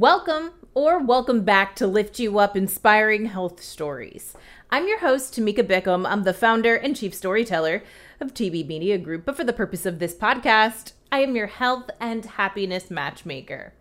Welcome 0.00 0.52
or 0.72 0.98
welcome 0.98 1.44
back 1.44 1.76
to 1.76 1.86
Lift 1.86 2.18
You 2.18 2.38
Up 2.38 2.56
Inspiring 2.56 3.26
Health 3.26 3.62
Stories. 3.62 4.34
I'm 4.70 4.88
your 4.88 5.00
host, 5.00 5.34
Tamika 5.34 5.62
Bickham. 5.62 6.08
I'm 6.08 6.22
the 6.22 6.32
founder 6.32 6.74
and 6.74 6.96
chief 6.96 7.12
storyteller 7.14 7.82
of 8.18 8.32
TB 8.32 8.66
Media 8.66 8.96
Group, 8.96 9.26
but 9.26 9.36
for 9.36 9.44
the 9.44 9.52
purpose 9.52 9.84
of 9.84 9.98
this 9.98 10.14
podcast, 10.14 10.92
I 11.12 11.18
am 11.20 11.36
your 11.36 11.48
health 11.48 11.90
and 12.00 12.24
happiness 12.24 12.90
matchmaker. 12.90 13.74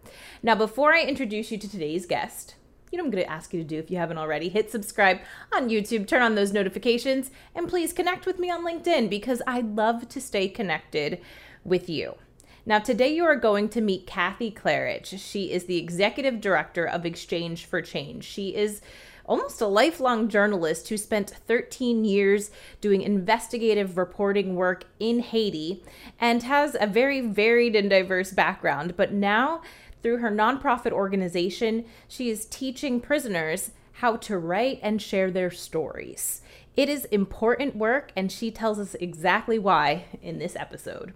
Now, 0.43 0.55
before 0.55 0.93
I 0.93 1.03
introduce 1.03 1.53
you 1.53 1.57
to 1.57 1.71
today's 1.71 2.05
guest, 2.05 2.55
you 2.91 2.97
know 2.97 3.05
I'm 3.05 3.11
going 3.11 3.23
to 3.23 3.31
ask 3.31 3.53
you 3.53 3.61
to 3.61 3.65
do 3.65 3.79
if 3.79 3.89
you 3.89 3.95
haven't 3.95 4.17
already. 4.17 4.49
Hit 4.49 4.69
subscribe 4.69 5.21
on 5.53 5.69
YouTube, 5.69 6.05
turn 6.05 6.21
on 6.21 6.35
those 6.35 6.51
notifications, 6.51 7.31
and 7.55 7.69
please 7.69 7.93
connect 7.93 8.25
with 8.25 8.39
me 8.39 8.49
on 8.49 8.65
LinkedIn 8.65 9.09
because 9.09 9.41
I 9.47 9.61
love 9.61 10.09
to 10.09 10.19
stay 10.19 10.49
connected 10.49 11.21
with 11.63 11.87
you. 11.87 12.15
Now, 12.69 12.77
today 12.77 13.07
you 13.07 13.23
are 13.23 13.35
going 13.35 13.69
to 13.69 13.81
meet 13.81 14.05
Kathy 14.05 14.51
Klarreich. 14.51 15.17
She 15.17 15.51
is 15.51 15.65
the 15.65 15.77
executive 15.77 16.39
director 16.39 16.85
of 16.85 17.03
Exchange 17.03 17.65
for 17.65 17.81
Change. 17.81 18.23
She 18.23 18.55
is 18.55 18.79
almost 19.25 19.59
a 19.59 19.65
lifelong 19.65 20.29
journalist 20.29 20.87
who 20.87 20.95
spent 20.95 21.31
13 21.47 22.05
years 22.05 22.51
doing 22.79 23.01
investigative 23.01 23.97
reporting 23.97 24.55
work 24.55 24.83
in 24.99 25.21
Haiti 25.21 25.83
and 26.19 26.43
has 26.43 26.77
a 26.79 26.85
very 26.85 27.21
varied 27.21 27.75
and 27.75 27.89
diverse 27.89 28.29
background. 28.29 28.95
But 28.95 29.13
now, 29.13 29.63
through 30.03 30.17
her 30.17 30.29
nonprofit 30.29 30.91
organization, 30.91 31.85
she 32.07 32.29
is 32.29 32.45
teaching 32.45 33.01
prisoners 33.01 33.71
how 33.93 34.15
to 34.17 34.37
write 34.37 34.79
and 34.83 35.01
share 35.01 35.31
their 35.31 35.49
stories. 35.49 36.43
It 36.77 36.87
is 36.87 37.05
important 37.05 37.75
work, 37.75 38.11
and 38.15 38.31
she 38.31 38.51
tells 38.51 38.77
us 38.77 38.93
exactly 38.99 39.57
why 39.57 40.05
in 40.21 40.37
this 40.37 40.55
episode. 40.55 41.15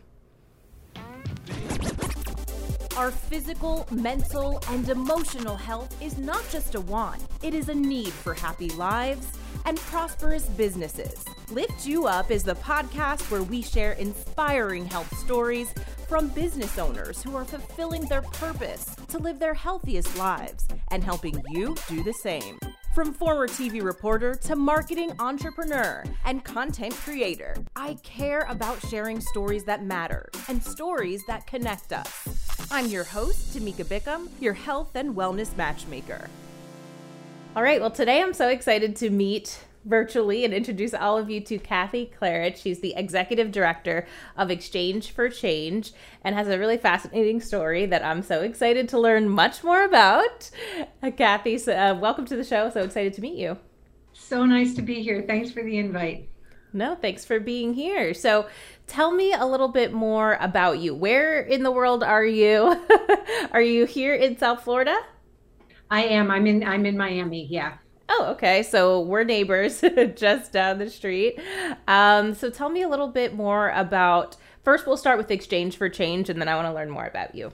Our 2.97 3.09
physical, 3.09 3.87
mental, 3.91 4.61
and 4.69 4.87
emotional 4.87 5.55
health 5.55 5.99
is 6.01 6.19
not 6.19 6.43
just 6.51 6.75
a 6.75 6.81
want, 6.81 7.23
it 7.41 7.53
is 7.53 7.69
a 7.69 7.75
need 7.75 8.13
for 8.13 8.35
happy 8.35 8.69
lives 8.69 9.27
and 9.65 9.77
prosperous 9.77 10.45
businesses. 10.45 11.25
Lift 11.49 11.85
You 11.85 12.05
Up 12.05 12.29
is 12.29 12.43
the 12.43 12.55
podcast 12.55 13.31
where 13.31 13.43
we 13.43 13.61
share 13.61 13.93
inspiring 13.93 14.85
health 14.85 15.15
stories 15.17 15.73
from 16.07 16.29
business 16.29 16.77
owners 16.77 17.23
who 17.23 17.35
are 17.35 17.45
fulfilling 17.45 18.05
their 18.05 18.21
purpose 18.21 18.95
to 19.07 19.17
live 19.17 19.39
their 19.39 19.53
healthiest 19.53 20.15
lives 20.17 20.67
and 20.91 21.03
helping 21.03 21.41
you 21.49 21.75
do 21.87 22.03
the 22.03 22.13
same. 22.13 22.59
From 22.93 23.11
former 23.11 23.47
TV 23.47 23.81
reporter 23.81 24.35
to 24.35 24.55
marketing 24.55 25.13
entrepreneur 25.17 26.03
and 26.25 26.43
content 26.43 26.93
creator, 26.93 27.55
I 27.75 27.95
care 28.03 28.41
about 28.41 28.87
sharing 28.87 29.19
stories 29.19 29.63
that 29.63 29.83
matter 29.83 30.29
and 30.47 30.61
stories 30.61 31.23
that 31.25 31.47
connect 31.47 31.91
us. 31.91 32.67
I'm 32.69 32.85
your 32.85 33.03
host, 33.03 33.57
Tamika 33.57 33.83
Bickham, 33.83 34.27
your 34.39 34.53
health 34.53 34.95
and 34.95 35.15
wellness 35.15 35.57
matchmaker. 35.57 36.29
All 37.55 37.63
right, 37.63 37.81
well, 37.81 37.89
today 37.89 38.21
I'm 38.21 38.33
so 38.33 38.49
excited 38.49 38.95
to 38.97 39.09
meet 39.09 39.59
virtually 39.85 40.45
and 40.45 40.53
introduce 40.53 40.93
all 40.93 41.17
of 41.17 41.29
you 41.29 41.41
to 41.41 41.57
Kathy 41.57 42.11
Klarreich. 42.19 42.57
She's 42.57 42.79
the 42.79 42.95
executive 42.95 43.51
director 43.51 44.05
of 44.37 44.49
Exchange 44.49 45.11
for 45.11 45.29
Change 45.29 45.91
and 46.23 46.35
has 46.35 46.47
a 46.47 46.59
really 46.59 46.77
fascinating 46.77 47.41
story 47.41 47.85
that 47.85 48.03
I'm 48.03 48.21
so 48.21 48.41
excited 48.41 48.89
to 48.89 48.99
learn 48.99 49.29
much 49.29 49.63
more 49.63 49.83
about. 49.83 50.49
Uh, 51.01 51.11
Kathy, 51.11 51.57
so, 51.57 51.73
uh, 51.73 51.95
welcome 51.95 52.25
to 52.25 52.35
the 52.35 52.43
show. 52.43 52.69
So 52.69 52.83
excited 52.83 53.13
to 53.13 53.21
meet 53.21 53.35
you. 53.35 53.57
So 54.13 54.45
nice 54.45 54.73
to 54.75 54.81
be 54.81 55.01
here. 55.01 55.23
Thanks 55.27 55.51
for 55.51 55.63
the 55.63 55.77
invite. 55.77 56.29
No, 56.71 56.95
thanks 56.95 57.23
for 57.23 57.39
being 57.39 57.73
here. 57.73 58.15
So, 58.15 58.47
tell 58.87 59.11
me 59.11 59.31
a 59.31 59.45
little 59.45 59.67
bit 59.67 59.93
more 59.93 60.37
about 60.41 60.79
you. 60.79 60.95
Where 60.95 61.39
in 61.39 61.61
the 61.61 61.71
world 61.71 62.03
are 62.03 62.25
you? 62.25 62.83
are 63.51 63.61
you 63.61 63.85
here 63.85 64.15
in 64.15 64.37
South 64.37 64.63
Florida? 64.63 64.97
I 65.91 66.05
am. 66.05 66.31
I'm 66.31 66.47
in 66.47 66.63
I'm 66.63 66.87
in 66.87 66.97
Miami. 66.97 67.45
Yeah. 67.45 67.77
Oh, 68.15 68.27
okay. 68.33 68.61
So 68.61 69.01
we're 69.01 69.23
neighbors 69.23 69.81
just 70.15 70.51
down 70.51 70.77
the 70.77 70.89
street. 70.89 71.39
Um, 71.87 72.35
so 72.35 72.51
tell 72.51 72.69
me 72.69 72.83
a 72.83 72.87
little 72.87 73.07
bit 73.07 73.33
more 73.33 73.69
about. 73.71 74.37
First, 74.63 74.85
we'll 74.85 74.97
start 74.97 75.17
with 75.17 75.31
Exchange 75.31 75.77
for 75.77 75.89
Change, 75.89 76.29
and 76.29 76.39
then 76.39 76.47
I 76.47 76.55
want 76.55 76.67
to 76.67 76.73
learn 76.73 76.89
more 76.89 77.07
about 77.07 77.33
you. 77.33 77.51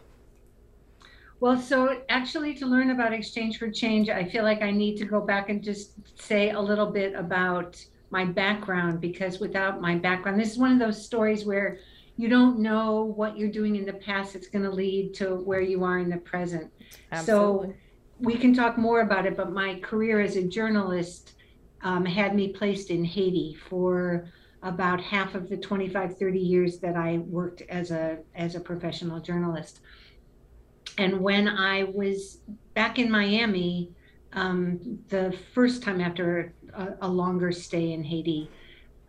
Well, 1.40 1.58
so 1.58 2.02
actually, 2.09 2.53
to 2.56 2.66
learn 2.66 2.92
about 2.92 3.14
Exchange 3.14 3.58
for 3.58 3.72
Change, 3.72 4.09
I 4.09 4.25
feel 4.25 4.44
like 4.44 4.62
I 4.62 4.69
need 4.69 4.98
to 4.98 5.06
go 5.06 5.22
back 5.22 5.50
and 5.50 5.64
just 5.64 5.94
say 6.22 6.52
a 6.52 6.59
little 6.59 6.88
bit 6.88 7.16
about 7.16 7.81
my 8.12 8.25
background 8.25 9.00
because 9.00 9.40
without 9.40 9.80
my 9.80 9.96
background, 9.96 10.40
this 10.40 10.52
is 10.52 10.58
one 10.58 10.74
of 10.74 10.80
those 10.80 11.03
stories 11.03 11.46
where 11.46 11.80
you 12.18 12.28
don't 12.28 12.59
know 12.59 13.14
what 13.16 13.38
you're 13.38 13.50
doing 13.50 13.78
in 13.78 13.86
the 13.86 13.94
past. 13.94 14.36
It's 14.36 14.50
going 14.50 14.66
to 14.66 14.72
lead 14.72 15.14
to 15.16 15.36
where 15.36 15.62
you 15.62 15.86
are 15.86 16.00
in 16.00 16.09
the 16.09 16.18
present. 16.18 16.69
Absolutely. 17.14 17.69
So 17.69 17.75
we 18.19 18.38
can 18.38 18.53
talk 18.53 18.78
more 18.78 19.02
about 19.02 19.25
it, 19.25 19.38
but 19.38 19.52
my 19.52 19.80
career 19.80 20.19
as 20.19 20.35
a 20.35 20.44
journalist 20.44 21.35
um, 21.81 22.06
had 22.06 22.35
me 22.35 22.50
placed 22.50 22.90
in 22.90 23.03
Haiti 23.03 23.57
for 23.69 24.30
about 24.62 25.00
half 25.00 25.35
of 25.35 25.50
the 25.50 25.56
25, 25.56 26.18
30 26.18 26.40
years 26.40 26.80
that 26.80 26.97
I 26.97 27.19
worked 27.19 27.62
as 27.69 27.91
a 27.91 28.19
as 28.35 28.56
a 28.56 28.59
professional 28.59 29.22
journalist. 29.22 29.80
And 30.97 31.22
when 31.22 31.47
I 31.47 31.85
was 31.85 32.40
back 32.74 33.00
in 33.00 33.09
Miami, 33.09 33.91
um, 34.34 35.00
the 35.07 35.38
first 35.53 35.81
time 35.81 36.01
after 36.01 36.53
a, 36.74 36.90
a, 37.01 37.07
longer 37.07 37.51
stay 37.51 37.94
in 37.94 38.03
Haiti, 38.03 38.50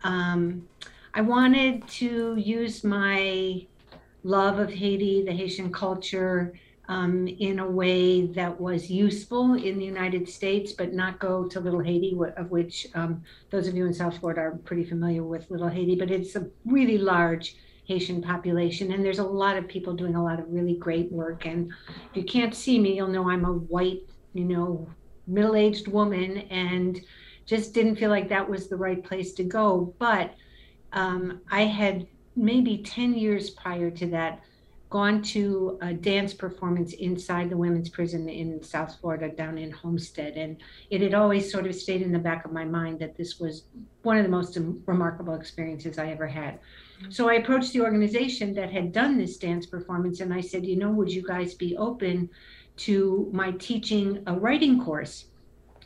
um, 0.03 0.67
I 1.13 1.21
wanted 1.21 1.85
to 1.89 2.35
use 2.37 2.83
my 2.83 3.67
love 4.23 4.57
of 4.57 4.71
Haiti, 4.71 5.23
the 5.25 5.33
Haitian 5.33 5.71
culture, 5.71 6.53
um, 6.91 7.25
in 7.25 7.59
a 7.59 7.65
way 7.65 8.25
that 8.25 8.59
was 8.59 8.91
useful 8.91 9.53
in 9.53 9.77
the 9.77 9.85
United 9.85 10.27
States, 10.27 10.73
but 10.73 10.91
not 10.91 11.19
go 11.19 11.47
to 11.47 11.61
Little 11.61 11.79
Haiti, 11.79 12.17
of 12.35 12.51
which 12.51 12.85
um, 12.95 13.23
those 13.49 13.69
of 13.69 13.77
you 13.77 13.85
in 13.85 13.93
South 13.93 14.17
Florida 14.17 14.41
are 14.41 14.59
pretty 14.65 14.83
familiar 14.83 15.23
with 15.23 15.49
Little 15.49 15.69
Haiti, 15.69 15.95
but 15.95 16.11
it's 16.11 16.35
a 16.35 16.49
really 16.65 16.97
large 16.97 17.55
Haitian 17.85 18.21
population. 18.21 18.91
And 18.91 19.05
there's 19.05 19.19
a 19.19 19.23
lot 19.23 19.55
of 19.55 19.69
people 19.69 19.93
doing 19.93 20.15
a 20.15 20.23
lot 20.23 20.37
of 20.37 20.51
really 20.51 20.75
great 20.75 21.09
work. 21.13 21.45
And 21.45 21.71
if 22.09 22.17
you 22.17 22.23
can't 22.25 22.53
see 22.53 22.77
me, 22.77 22.97
you'll 22.97 23.07
know 23.07 23.29
I'm 23.29 23.45
a 23.45 23.53
white, 23.53 24.01
you 24.33 24.43
know, 24.43 24.89
middle 25.27 25.55
aged 25.55 25.87
woman 25.87 26.39
and 26.49 26.99
just 27.45 27.73
didn't 27.73 27.95
feel 27.95 28.09
like 28.09 28.27
that 28.27 28.49
was 28.49 28.67
the 28.67 28.75
right 28.75 29.01
place 29.01 29.31
to 29.35 29.45
go. 29.45 29.95
But 29.97 30.33
um, 30.91 31.39
I 31.49 31.61
had 31.61 32.05
maybe 32.35 32.79
10 32.79 33.13
years 33.13 33.49
prior 33.49 33.89
to 33.91 34.07
that 34.07 34.41
gone 34.91 35.21
to 35.21 35.79
a 35.81 35.93
dance 35.93 36.33
performance 36.33 36.91
inside 36.93 37.49
the 37.49 37.55
women's 37.55 37.87
prison 37.87 38.27
in 38.27 38.61
South 38.61 38.99
Florida 38.99 39.29
down 39.29 39.57
in 39.57 39.71
Homestead. 39.71 40.35
And 40.35 40.57
it 40.89 40.99
had 40.99 41.13
always 41.13 41.49
sort 41.49 41.65
of 41.65 41.73
stayed 41.73 42.01
in 42.01 42.11
the 42.11 42.19
back 42.19 42.43
of 42.43 42.51
my 42.51 42.65
mind 42.65 42.99
that 42.99 43.15
this 43.15 43.39
was 43.39 43.63
one 44.03 44.17
of 44.17 44.23
the 44.23 44.29
most 44.29 44.57
remarkable 44.85 45.33
experiences 45.33 45.97
I 45.97 46.07
ever 46.11 46.27
had. 46.27 46.59
So 47.09 47.29
I 47.29 47.35
approached 47.35 47.71
the 47.71 47.81
organization 47.81 48.53
that 48.55 48.71
had 48.71 48.91
done 48.91 49.17
this 49.17 49.37
dance 49.37 49.65
performance 49.65 50.19
and 50.19 50.33
I 50.33 50.41
said, 50.41 50.65
you 50.65 50.75
know, 50.75 50.91
would 50.91 51.11
you 51.11 51.23
guys 51.25 51.53
be 51.53 51.77
open 51.77 52.29
to 52.77 53.29
my 53.31 53.51
teaching 53.51 54.21
a 54.27 54.33
writing 54.33 54.83
course 54.83 55.25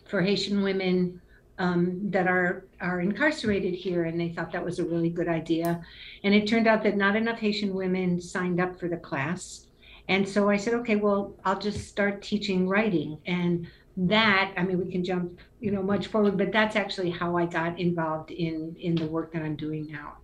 for 0.08 0.24
Haitian 0.24 0.64
women 0.64 1.22
um, 1.58 2.00
that 2.12 2.28
are 2.28 2.66
are 2.82 3.02
incarcerated 3.02 3.74
here, 3.74 4.04
and 4.04 4.20
they 4.20 4.30
thought 4.30 4.52
that 4.52 4.64
was 4.64 4.80
a 4.80 4.86
really 4.86 5.10
good 5.10 5.28
idea. 5.28 5.82
And 6.24 6.34
it 6.34 6.48
turned 6.48 6.68
out 6.68 6.84
that 6.84 6.98
not 6.98 7.16
enough 7.16 7.40
Haitian 7.40 7.74
women 7.74 8.22
signed 8.22 8.60
up 8.60 8.80
for 8.80 8.88
the 8.88 8.98
class, 8.98 9.68
and 10.08 10.28
so 10.28 10.50
I 10.50 10.58
said, 10.58 10.74
okay, 10.76 10.96
well, 10.96 11.36
I'll 11.46 11.60
just 11.60 11.88
start 11.88 12.22
teaching 12.22 12.68
writing, 12.68 13.18
and 13.26 13.68
that 13.98 14.54
I 14.58 14.64
mean, 14.64 14.80
we 14.84 14.92
can 14.92 15.04
jump, 15.04 15.40
you 15.60 15.72
know, 15.72 15.82
much 15.82 16.08
forward, 16.08 16.38
but 16.38 16.52
that's 16.52 16.76
actually 16.76 17.10
how 17.10 17.38
I 17.38 17.46
got 17.46 17.80
involved 17.80 18.32
in 18.32 18.76
in 18.80 18.96
the 18.96 19.08
work 19.08 19.32
that 19.34 19.42
I'm 19.42 19.56
doing 19.56 19.92
now. 19.92 20.18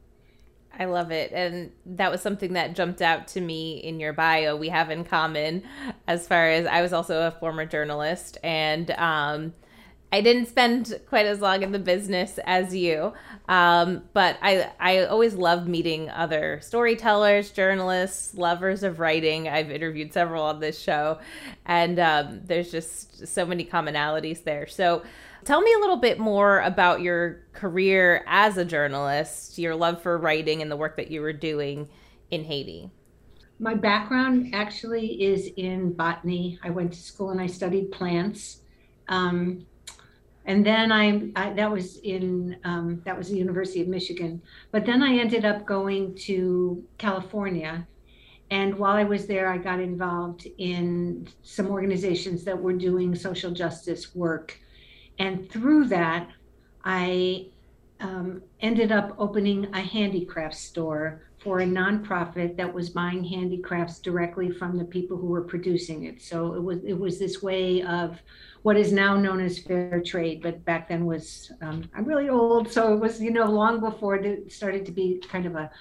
I 0.77 0.85
love 0.85 1.11
it. 1.11 1.31
And 1.31 1.71
that 1.85 2.11
was 2.11 2.21
something 2.21 2.53
that 2.53 2.75
jumped 2.75 3.01
out 3.01 3.27
to 3.29 3.41
me 3.41 3.77
in 3.77 3.99
your 3.99 4.13
bio. 4.13 4.55
We 4.55 4.69
have 4.69 4.89
in 4.89 5.03
common 5.03 5.63
as 6.07 6.27
far 6.27 6.49
as 6.49 6.65
I 6.65 6.81
was 6.81 6.93
also 6.93 7.27
a 7.27 7.31
former 7.31 7.65
journalist 7.65 8.37
and 8.41 8.89
um, 8.91 9.53
I 10.13 10.19
didn't 10.19 10.47
spend 10.47 10.99
quite 11.07 11.25
as 11.25 11.39
long 11.39 11.63
in 11.63 11.71
the 11.71 11.79
business 11.79 12.37
as 12.45 12.75
you, 12.75 13.13
um, 13.47 14.03
but 14.13 14.37
I 14.41 14.69
I 14.77 15.05
always 15.05 15.35
love 15.35 15.67
meeting 15.67 16.09
other 16.09 16.59
storytellers, 16.61 17.51
journalists, 17.51 18.35
lovers 18.35 18.83
of 18.83 18.99
writing. 18.99 19.47
I've 19.47 19.71
interviewed 19.71 20.11
several 20.11 20.43
on 20.43 20.59
this 20.59 20.77
show, 20.77 21.19
and 21.65 21.97
um, 21.97 22.41
there's 22.43 22.71
just 22.71 23.25
so 23.25 23.45
many 23.45 23.63
commonalities 23.63 24.43
there. 24.43 24.67
So, 24.67 25.03
tell 25.45 25.61
me 25.61 25.73
a 25.73 25.79
little 25.79 25.97
bit 25.97 26.19
more 26.19 26.59
about 26.59 27.01
your 27.01 27.45
career 27.53 28.25
as 28.27 28.57
a 28.57 28.65
journalist, 28.65 29.57
your 29.57 29.75
love 29.75 30.01
for 30.01 30.17
writing, 30.17 30.61
and 30.61 30.69
the 30.69 30.77
work 30.77 30.97
that 30.97 31.09
you 31.09 31.21
were 31.21 31.33
doing 31.33 31.87
in 32.31 32.43
Haiti. 32.43 32.91
My 33.59 33.75
background 33.75 34.53
actually 34.53 35.23
is 35.23 35.51
in 35.55 35.93
botany. 35.93 36.59
I 36.63 36.69
went 36.69 36.91
to 36.93 36.99
school 36.99 37.29
and 37.29 37.39
I 37.39 37.45
studied 37.45 37.91
plants. 37.91 38.57
Um, 39.07 39.67
and 40.45 40.65
then 40.65 40.91
I, 40.91 41.31
I 41.35 41.53
that 41.53 41.71
was 41.71 41.97
in 41.97 42.57
um, 42.63 43.01
that 43.05 43.17
was 43.17 43.29
the 43.29 43.37
University 43.37 43.81
of 43.81 43.87
Michigan. 43.87 44.41
But 44.71 44.85
then 44.85 45.03
I 45.03 45.17
ended 45.17 45.45
up 45.45 45.65
going 45.65 46.15
to 46.27 46.83
California, 46.97 47.87
And 48.51 48.77
while 48.77 48.97
I 48.97 49.05
was 49.05 49.27
there, 49.27 49.49
I 49.49 49.57
got 49.57 49.79
involved 49.79 50.45
in 50.57 51.29
some 51.41 51.67
organizations 51.67 52.43
that 52.43 52.61
were 52.61 52.73
doing 52.73 53.15
social 53.15 53.51
justice 53.51 54.13
work. 54.13 54.59
And 55.19 55.49
through 55.49 55.85
that, 55.87 56.29
I 56.83 57.47
um, 58.01 58.41
ended 58.59 58.91
up 58.91 59.15
opening 59.17 59.67
a 59.73 59.79
handicraft 59.79 60.55
store 60.55 61.23
for 61.43 61.61
a 61.61 61.65
nonprofit 61.65 62.55
that 62.55 62.71
was 62.71 62.91
buying 62.91 63.23
handicrafts 63.23 63.99
directly 63.99 64.51
from 64.51 64.77
the 64.77 64.85
people 64.85 65.17
who 65.17 65.25
were 65.25 65.41
producing 65.41 66.05
it. 66.05 66.21
So 66.21 66.53
it 66.53 66.61
was 66.61 66.83
it 66.83 66.97
was 66.97 67.17
this 67.17 67.41
way 67.41 67.81
of 67.81 68.21
what 68.61 68.77
is 68.77 68.93
now 68.93 69.15
known 69.17 69.41
as 69.41 69.57
fair 69.57 70.01
trade, 70.05 70.41
but 70.43 70.63
back 70.65 70.87
then 70.87 71.05
was 71.05 71.51
um, 71.61 71.89
I'm 71.95 72.05
really 72.05 72.29
old, 72.29 72.71
so 72.71 72.93
it 72.93 72.99
was 72.99 73.19
you 73.19 73.31
know 73.31 73.45
long 73.45 73.79
before 73.79 74.15
it 74.15 74.51
started 74.51 74.85
to 74.85 74.91
be 74.91 75.21
kind 75.27 75.47
of 75.47 75.55
a 75.55 75.71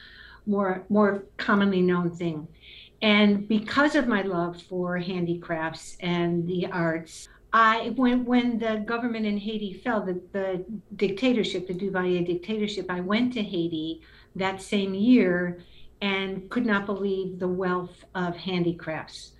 more 0.46 0.86
more 0.88 1.24
commonly 1.36 1.82
known 1.82 2.10
thing. 2.10 2.48
And 3.02 3.46
because 3.46 3.94
of 3.94 4.08
my 4.08 4.22
love 4.22 4.60
for 4.62 4.98
handicrafts 4.98 5.96
and 6.00 6.46
the 6.46 6.66
arts, 6.66 7.28
I 7.52 7.92
when 7.96 8.24
when 8.24 8.58
the 8.58 8.82
government 8.86 9.26
in 9.26 9.36
Haiti 9.36 9.74
fell, 9.74 10.06
the, 10.06 10.22
the 10.32 10.64
dictatorship, 10.96 11.66
the 11.66 11.74
Duvalier 11.74 12.24
dictatorship, 12.24 12.86
I 12.88 13.00
went 13.00 13.34
to 13.34 13.42
Haiti 13.42 14.00
that 14.36 14.62
same 14.62 14.94
year 14.94 15.62
and 16.02 16.48
could 16.50 16.64
not 16.64 16.86
believe 16.86 17.38
the 17.38 17.48
wealth 17.48 18.04
of 18.14 18.36
handicrafts. 18.36 19.32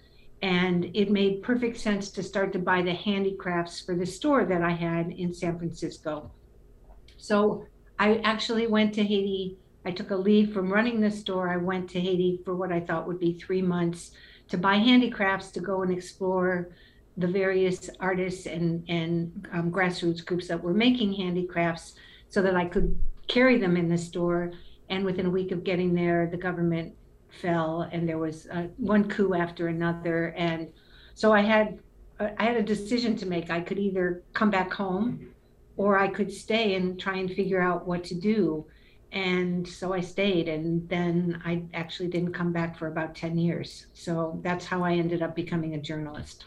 And 0.42 0.90
it 0.94 1.10
made 1.10 1.42
perfect 1.42 1.78
sense 1.78 2.10
to 2.12 2.22
start 2.22 2.52
to 2.52 2.58
buy 2.58 2.82
the 2.82 2.94
handicrafts 2.94 3.80
for 3.80 3.94
the 3.94 4.06
store 4.06 4.44
that 4.46 4.62
I 4.62 4.70
had 4.70 5.10
in 5.10 5.34
San 5.34 5.58
Francisco. 5.58 6.30
So 7.16 7.66
I 7.98 8.16
actually 8.18 8.66
went 8.66 8.94
to 8.94 9.02
Haiti. 9.02 9.58
I 9.84 9.90
took 9.90 10.10
a 10.10 10.16
leave 10.16 10.52
from 10.52 10.72
running 10.72 11.00
the 11.00 11.10
store. 11.10 11.50
I 11.50 11.58
went 11.58 11.90
to 11.90 12.00
Haiti 12.00 12.40
for 12.44 12.54
what 12.54 12.72
I 12.72 12.80
thought 12.80 13.06
would 13.06 13.20
be 13.20 13.34
three 13.34 13.62
months 13.62 14.12
to 14.48 14.58
buy 14.58 14.76
handicrafts 14.76 15.50
to 15.52 15.60
go 15.60 15.82
and 15.82 15.92
explore 15.92 16.70
the 17.16 17.26
various 17.26 17.90
artists 18.00 18.46
and, 18.46 18.88
and 18.88 19.48
um, 19.52 19.70
grassroots 19.70 20.24
groups 20.24 20.48
that 20.48 20.62
were 20.62 20.72
making 20.72 21.12
handicrafts 21.12 21.94
so 22.28 22.40
that 22.42 22.56
I 22.56 22.64
could 22.64 22.98
carry 23.28 23.58
them 23.58 23.76
in 23.76 23.88
the 23.88 23.98
store 23.98 24.52
and 24.90 25.04
within 25.04 25.26
a 25.26 25.30
week 25.30 25.52
of 25.52 25.64
getting 25.64 25.94
there, 25.94 26.28
the 26.30 26.36
government 26.36 26.94
fell, 27.40 27.88
and 27.92 28.08
there 28.08 28.18
was 28.18 28.48
uh, 28.52 28.66
one 28.76 29.08
coup 29.08 29.34
after 29.34 29.68
another. 29.68 30.34
And 30.36 30.68
so 31.14 31.32
I 31.32 31.40
had 31.40 31.78
I 32.18 32.44
had 32.44 32.56
a 32.56 32.62
decision 32.62 33.16
to 33.16 33.26
make. 33.26 33.50
I 33.50 33.60
could 33.60 33.78
either 33.78 34.22
come 34.34 34.50
back 34.50 34.72
home, 34.72 35.32
or 35.76 35.98
I 35.98 36.08
could 36.08 36.30
stay 36.30 36.74
and 36.74 37.00
try 37.00 37.16
and 37.16 37.30
figure 37.30 37.62
out 37.62 37.86
what 37.86 38.04
to 38.04 38.14
do. 38.14 38.66
And 39.12 39.66
so 39.66 39.92
I 39.92 40.00
stayed, 40.00 40.48
and 40.48 40.88
then 40.88 41.40
I 41.44 41.62
actually 41.72 42.08
didn't 42.08 42.32
come 42.32 42.52
back 42.52 42.78
for 42.78 42.88
about 42.88 43.14
ten 43.14 43.38
years. 43.38 43.86
So 43.94 44.38
that's 44.42 44.66
how 44.66 44.84
I 44.84 44.92
ended 44.94 45.22
up 45.22 45.34
becoming 45.34 45.74
a 45.74 45.80
journalist. 45.80 46.44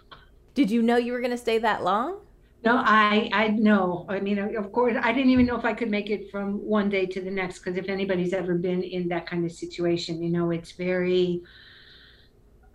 Did 0.54 0.69
you 0.69 0.81
know 0.84 0.98
you 0.98 1.13
were 1.13 1.19
going 1.19 1.31
to 1.31 1.38
stay 1.38 1.57
that 1.57 1.84
long? 1.84 2.19
No, 2.65 2.77
I 2.77 3.30
I 3.33 3.48
know. 3.50 4.06
I 4.07 4.19
mean, 4.21 4.39
of 4.39 4.71
course, 4.71 4.95
I 5.01 5.12
didn't 5.12 5.31
even 5.31 5.45
know 5.45 5.57
if 5.57 5.65
I 5.65 5.74
could 5.74 5.92
make 5.92 6.10
it 6.10 6.31
from 6.31 6.60
one 6.65 6.89
day 6.89 7.06
to 7.07 7.21
the 7.21 7.30
next. 7.31 7.60
Because 7.60 7.77
if 7.77 7.89
anybody's 7.89 8.33
ever 8.33 8.56
been 8.56 8.83
in 8.83 9.10
that 9.10 9.27
kind 9.27 9.45
of 9.45 9.51
situation, 9.51 10.24
you 10.24 10.30
know, 10.30 10.51
it's 10.51 10.71
very, 10.71 11.42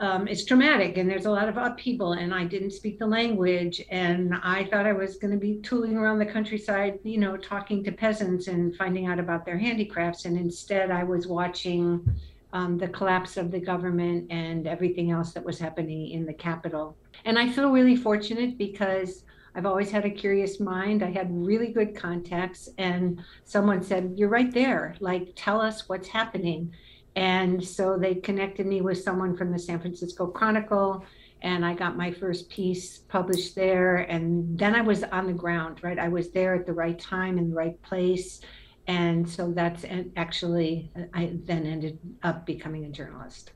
um, 0.00 0.28
it's 0.28 0.44
traumatic, 0.44 0.98
and 0.98 1.08
there's 1.10 1.24
a 1.24 1.30
lot 1.30 1.48
of 1.48 1.56
upheaval. 1.56 2.12
And 2.12 2.34
I 2.34 2.44
didn't 2.44 2.72
speak 2.72 2.98
the 2.98 3.06
language, 3.06 3.82
and 3.90 4.34
I 4.42 4.64
thought 4.64 4.84
I 4.84 4.92
was 4.92 5.16
going 5.16 5.32
to 5.32 5.38
be 5.40 5.56
tooling 5.62 5.96
around 5.96 6.18
the 6.18 6.26
countryside, 6.26 6.98
you 7.02 7.18
know, 7.18 7.38
talking 7.38 7.82
to 7.84 7.92
peasants 7.92 8.48
and 8.48 8.76
finding 8.76 9.06
out 9.06 9.18
about 9.18 9.46
their 9.46 9.58
handicrafts. 9.58 10.26
And 10.26 10.36
instead, 10.36 10.90
I 10.90 11.02
was 11.02 11.26
watching 11.26 12.04
um, 12.52 12.76
the 12.76 12.88
collapse 12.88 13.38
of 13.38 13.50
the 13.50 13.60
government 13.60 14.26
and 14.30 14.66
everything 14.66 15.10
else 15.12 15.32
that 15.32 15.44
was 15.44 15.58
happening 15.58 16.10
in 16.10 16.26
the 16.26 16.34
capital. 16.34 16.96
And 17.24 17.38
I 17.38 17.48
feel 17.50 17.70
really 17.70 17.96
fortunate 17.96 18.58
because 18.58 19.24
I've 19.58 19.66
always 19.66 19.90
had 19.90 20.04
a 20.04 20.10
curious 20.10 20.60
mind. 20.60 21.02
I 21.02 21.10
had 21.10 21.26
really 21.32 21.72
good 21.72 21.96
contacts, 21.96 22.68
and 22.78 23.20
someone 23.44 23.82
said, 23.82 24.14
You're 24.14 24.28
right 24.28 24.54
there. 24.54 24.94
Like, 25.00 25.32
tell 25.34 25.60
us 25.60 25.88
what's 25.88 26.06
happening. 26.06 26.72
And 27.16 27.62
so 27.66 27.98
they 27.98 28.14
connected 28.14 28.66
me 28.66 28.82
with 28.82 29.02
someone 29.02 29.36
from 29.36 29.50
the 29.50 29.58
San 29.58 29.80
Francisco 29.80 30.28
Chronicle, 30.28 31.04
and 31.42 31.66
I 31.66 31.74
got 31.74 31.96
my 31.96 32.12
first 32.12 32.48
piece 32.48 32.98
published 32.98 33.56
there. 33.56 33.96
And 33.96 34.56
then 34.56 34.76
I 34.76 34.80
was 34.80 35.02
on 35.02 35.26
the 35.26 35.32
ground, 35.32 35.80
right? 35.82 35.98
I 35.98 36.06
was 36.06 36.30
there 36.30 36.54
at 36.54 36.64
the 36.64 36.72
right 36.72 36.96
time 36.96 37.36
in 37.36 37.50
the 37.50 37.56
right 37.56 37.82
place. 37.82 38.40
And 38.86 39.28
so 39.28 39.50
that's 39.50 39.84
actually, 40.16 40.92
I 41.12 41.32
then 41.34 41.66
ended 41.66 41.98
up 42.22 42.46
becoming 42.46 42.84
a 42.84 42.90
journalist. 42.90 43.50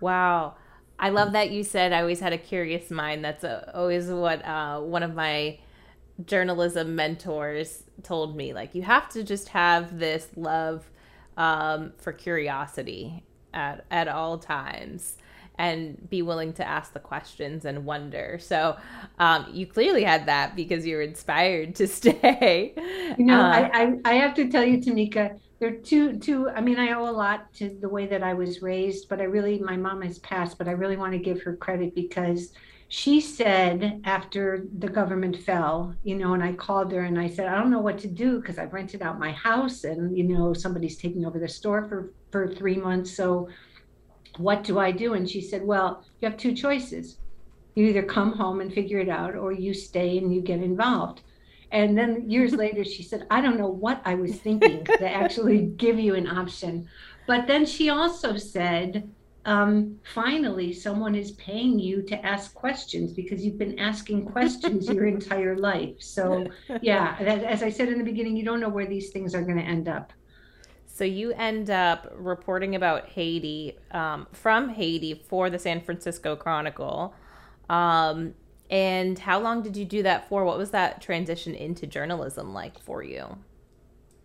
Wow. 0.00 0.54
I 0.98 1.10
love 1.10 1.32
that 1.32 1.50
you 1.50 1.62
said 1.62 1.92
I 1.92 2.00
always 2.00 2.20
had 2.20 2.32
a 2.32 2.38
curious 2.38 2.90
mind. 2.90 3.24
That's 3.24 3.44
a, 3.44 3.72
always 3.76 4.08
what 4.08 4.44
uh, 4.44 4.80
one 4.80 5.02
of 5.02 5.14
my 5.14 5.58
journalism 6.26 6.96
mentors 6.96 7.84
told 8.02 8.36
me. 8.36 8.52
Like, 8.52 8.74
you 8.74 8.82
have 8.82 9.08
to 9.10 9.22
just 9.22 9.48
have 9.50 9.98
this 9.98 10.28
love 10.36 10.90
um, 11.36 11.92
for 11.98 12.12
curiosity 12.12 13.22
at, 13.54 13.84
at 13.90 14.08
all 14.08 14.38
times 14.38 15.16
and 15.56 16.08
be 16.08 16.22
willing 16.22 16.52
to 16.52 16.66
ask 16.66 16.92
the 16.92 17.00
questions 17.00 17.64
and 17.64 17.84
wonder. 17.84 18.38
So 18.40 18.76
um, 19.18 19.46
you 19.52 19.66
clearly 19.66 20.04
had 20.04 20.26
that 20.26 20.54
because 20.54 20.86
you 20.86 20.96
were 20.96 21.02
inspired 21.02 21.74
to 21.76 21.86
stay. 21.88 22.74
You 23.18 23.24
know, 23.24 23.40
uh, 23.40 23.68
I, 23.72 23.82
I, 23.82 23.98
I 24.04 24.14
have 24.14 24.34
to 24.34 24.48
tell 24.48 24.64
you, 24.64 24.78
Tamika, 24.78 25.38
there 25.58 25.70
are 25.70 25.76
two 25.76 26.18
two 26.18 26.48
i 26.50 26.60
mean 26.60 26.78
i 26.78 26.92
owe 26.92 27.08
a 27.08 27.10
lot 27.10 27.52
to 27.52 27.76
the 27.80 27.88
way 27.88 28.06
that 28.06 28.22
i 28.22 28.34
was 28.34 28.62
raised 28.62 29.08
but 29.08 29.20
i 29.20 29.24
really 29.24 29.58
my 29.58 29.76
mom 29.76 30.02
has 30.02 30.18
passed 30.20 30.58
but 30.58 30.68
i 30.68 30.72
really 30.72 30.96
want 30.96 31.12
to 31.12 31.18
give 31.18 31.42
her 31.42 31.56
credit 31.56 31.94
because 31.94 32.52
she 32.90 33.20
said 33.20 34.00
after 34.04 34.64
the 34.78 34.88
government 34.88 35.36
fell 35.36 35.94
you 36.04 36.14
know 36.14 36.34
and 36.34 36.42
i 36.42 36.52
called 36.52 36.90
her 36.92 37.02
and 37.02 37.18
i 37.18 37.28
said 37.28 37.46
i 37.46 37.54
don't 37.54 37.70
know 37.70 37.80
what 37.80 37.98
to 37.98 38.08
do 38.08 38.40
because 38.40 38.58
i've 38.58 38.72
rented 38.72 39.02
out 39.02 39.18
my 39.18 39.32
house 39.32 39.84
and 39.84 40.16
you 40.16 40.24
know 40.24 40.52
somebody's 40.54 40.96
taking 40.96 41.26
over 41.26 41.38
the 41.38 41.48
store 41.48 41.86
for 41.88 42.12
for 42.30 42.54
three 42.54 42.76
months 42.76 43.14
so 43.14 43.48
what 44.38 44.62
do 44.64 44.78
i 44.78 44.90
do? 44.90 45.14
And 45.14 45.28
she 45.28 45.40
said 45.40 45.62
well 45.64 46.04
you 46.20 46.28
have 46.28 46.38
two 46.38 46.54
choices. 46.54 47.18
You 47.74 47.86
either 47.86 48.02
come 48.02 48.32
home 48.32 48.60
and 48.60 48.72
figure 48.72 48.98
it 48.98 49.08
out 49.08 49.36
or 49.36 49.52
you 49.52 49.72
stay 49.72 50.18
and 50.18 50.34
you 50.34 50.40
get 50.40 50.60
involved 50.60 51.22
and 51.70 51.96
then 51.96 52.30
years 52.30 52.52
later, 52.52 52.84
she 52.84 53.02
said, 53.02 53.26
I 53.30 53.40
don't 53.40 53.58
know 53.58 53.68
what 53.68 54.00
I 54.04 54.14
was 54.14 54.36
thinking 54.36 54.84
to 54.84 55.08
actually 55.10 55.66
give 55.66 55.98
you 55.98 56.14
an 56.14 56.26
option. 56.26 56.88
But 57.26 57.46
then 57.46 57.66
she 57.66 57.90
also 57.90 58.36
said, 58.36 59.10
um, 59.44 59.98
finally, 60.14 60.72
someone 60.72 61.14
is 61.14 61.32
paying 61.32 61.78
you 61.78 62.02
to 62.02 62.26
ask 62.26 62.54
questions 62.54 63.12
because 63.12 63.44
you've 63.44 63.58
been 63.58 63.78
asking 63.78 64.26
questions 64.26 64.88
your 64.88 65.06
entire 65.16 65.56
life. 65.56 65.96
So, 66.00 66.46
yeah, 66.80 67.16
as 67.18 67.62
I 67.62 67.70
said 67.70 67.88
in 67.88 67.98
the 67.98 68.04
beginning, 68.04 68.36
you 68.36 68.44
don't 68.44 68.60
know 68.60 68.68
where 68.68 68.86
these 68.86 69.10
things 69.10 69.34
are 69.34 69.42
going 69.42 69.58
to 69.58 69.62
end 69.62 69.88
up. 69.88 70.12
So 70.86 71.04
you 71.04 71.32
end 71.32 71.70
up 71.70 72.12
reporting 72.16 72.74
about 72.74 73.08
Haiti 73.10 73.78
um, 73.92 74.26
from 74.32 74.70
Haiti 74.70 75.22
for 75.28 75.48
the 75.48 75.58
San 75.58 75.80
Francisco 75.80 76.34
Chronicle. 76.34 77.14
Um, 77.70 78.34
and 78.70 79.18
how 79.18 79.40
long 79.40 79.62
did 79.62 79.76
you 79.76 79.84
do 79.84 80.02
that 80.02 80.28
for? 80.28 80.44
What 80.44 80.58
was 80.58 80.70
that 80.70 81.00
transition 81.00 81.54
into 81.54 81.86
journalism 81.86 82.52
like 82.52 82.78
for 82.78 83.02
you? 83.02 83.38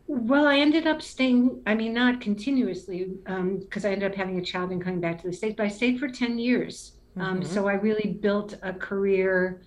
Well, 0.07 0.47
I 0.47 0.57
ended 0.57 0.85
up 0.85 1.01
staying, 1.01 1.61
I 1.65 1.75
mean, 1.75 1.93
not 1.93 2.19
continuously, 2.19 3.05
because 3.23 3.85
um, 3.85 3.89
I 3.89 3.93
ended 3.93 4.11
up 4.11 4.15
having 4.15 4.37
a 4.37 4.43
child 4.43 4.71
and 4.71 4.83
coming 4.83 4.99
back 4.99 5.21
to 5.21 5.27
the 5.27 5.33
States, 5.33 5.55
but 5.55 5.65
I 5.65 5.69
stayed 5.69 5.99
for 5.99 6.09
10 6.09 6.37
years. 6.37 6.93
Um, 7.15 7.39
mm-hmm. 7.39 7.53
so 7.53 7.67
I 7.67 7.73
really 7.73 8.17
built 8.21 8.57
a 8.63 8.73
career 8.73 9.61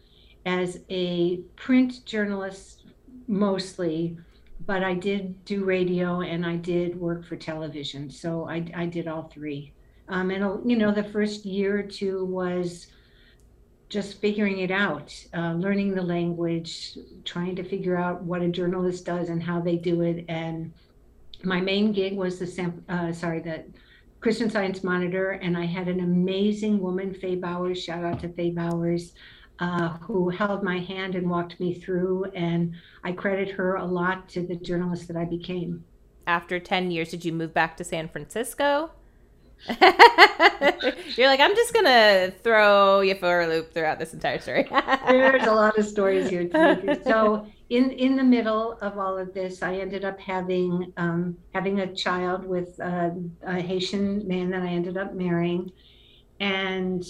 as 0.44 0.80
a 0.90 1.38
print 1.56 2.04
journalist 2.04 2.84
mostly, 3.28 4.18
but 4.66 4.84
I 4.84 4.94
did 4.94 5.42
do 5.44 5.64
radio 5.64 6.20
and 6.20 6.44
I 6.44 6.56
did 6.56 7.00
work 7.00 7.24
for 7.24 7.36
television. 7.36 8.10
So 8.10 8.48
I, 8.48 8.66
I 8.74 8.86
did 8.86 9.08
all 9.08 9.30
three. 9.32 9.72
Um, 10.08 10.30
and, 10.30 10.70
you 10.70 10.76
know, 10.76 10.92
the 10.92 11.04
first 11.04 11.46
year 11.46 11.78
or 11.78 11.82
two 11.82 12.24
was 12.26 12.88
just 13.88 14.20
figuring 14.20 14.58
it 14.58 14.70
out, 14.70 15.14
uh, 15.34 15.52
learning 15.52 15.94
the 15.94 16.02
language, 16.02 16.98
trying 17.24 17.54
to 17.56 17.62
figure 17.62 17.96
out 17.96 18.22
what 18.22 18.42
a 18.42 18.48
journalist 18.48 19.04
does 19.04 19.28
and 19.28 19.42
how 19.42 19.60
they 19.60 19.76
do 19.76 20.02
it. 20.02 20.24
And 20.28 20.72
my 21.44 21.60
main 21.60 21.92
gig 21.92 22.16
was 22.16 22.38
the 22.38 22.72
uh, 22.88 23.12
sorry 23.12 23.40
the 23.40 23.64
Christian 24.20 24.50
Science 24.50 24.82
Monitor, 24.82 25.32
and 25.32 25.56
I 25.56 25.66
had 25.66 25.88
an 25.88 26.00
amazing 26.00 26.80
woman, 26.80 27.14
Faye 27.14 27.36
Bowers. 27.36 27.82
Shout 27.82 28.04
out 28.04 28.20
to 28.20 28.28
Faye 28.30 28.50
Bowers. 28.50 29.12
Uh, 29.58 29.96
who 30.00 30.28
held 30.28 30.62
my 30.62 30.78
hand 30.78 31.14
and 31.14 31.30
walked 31.30 31.58
me 31.60 31.72
through, 31.72 32.26
and 32.34 32.74
I 33.04 33.12
credit 33.12 33.48
her 33.52 33.76
a 33.76 33.84
lot 33.86 34.28
to 34.28 34.46
the 34.46 34.54
journalist 34.54 35.08
that 35.08 35.16
I 35.16 35.24
became. 35.24 35.82
After 36.26 36.60
10 36.60 36.90
years, 36.90 37.08
did 37.08 37.24
you 37.24 37.32
move 37.32 37.54
back 37.54 37.74
to 37.78 37.84
San 37.84 38.06
Francisco? 38.10 38.90
You're 41.16 41.28
like, 41.28 41.40
I'm 41.40 41.54
just 41.56 41.74
gonna 41.74 42.32
throw 42.42 43.00
you 43.00 43.14
for 43.16 43.40
a 43.40 43.46
loop 43.46 43.72
throughout 43.72 43.98
this 43.98 44.12
entire 44.14 44.40
story. 44.40 44.68
There's 45.08 45.46
a 45.46 45.52
lot 45.52 45.76
of 45.78 45.86
stories 45.86 46.28
here. 46.28 46.48
so 47.04 47.46
in 47.70 47.90
in 47.92 48.16
the 48.16 48.22
middle 48.22 48.78
of 48.80 48.98
all 48.98 49.18
of 49.18 49.34
this, 49.34 49.62
I 49.62 49.76
ended 49.76 50.04
up 50.04 50.20
having 50.20 50.92
um, 50.96 51.36
having 51.52 51.80
a 51.80 51.92
child 51.94 52.44
with 52.44 52.78
a, 52.78 53.16
a 53.42 53.60
Haitian 53.60 54.26
man 54.28 54.50
that 54.50 54.62
I 54.62 54.68
ended 54.68 54.96
up 54.96 55.14
marrying, 55.14 55.72
And 56.38 57.04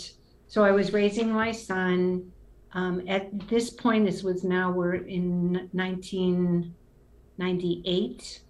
so 0.47 0.65
I 0.65 0.71
was 0.71 0.93
raising 0.93 1.33
my 1.33 1.53
son. 1.53 2.33
Um, 2.73 3.03
at 3.09 3.49
this 3.49 3.71
point, 3.71 4.07
this 4.07 4.23
was 4.23 4.45
now 4.45 4.71
we're 4.71 4.95
in 4.97 5.69
1998. 5.73 8.41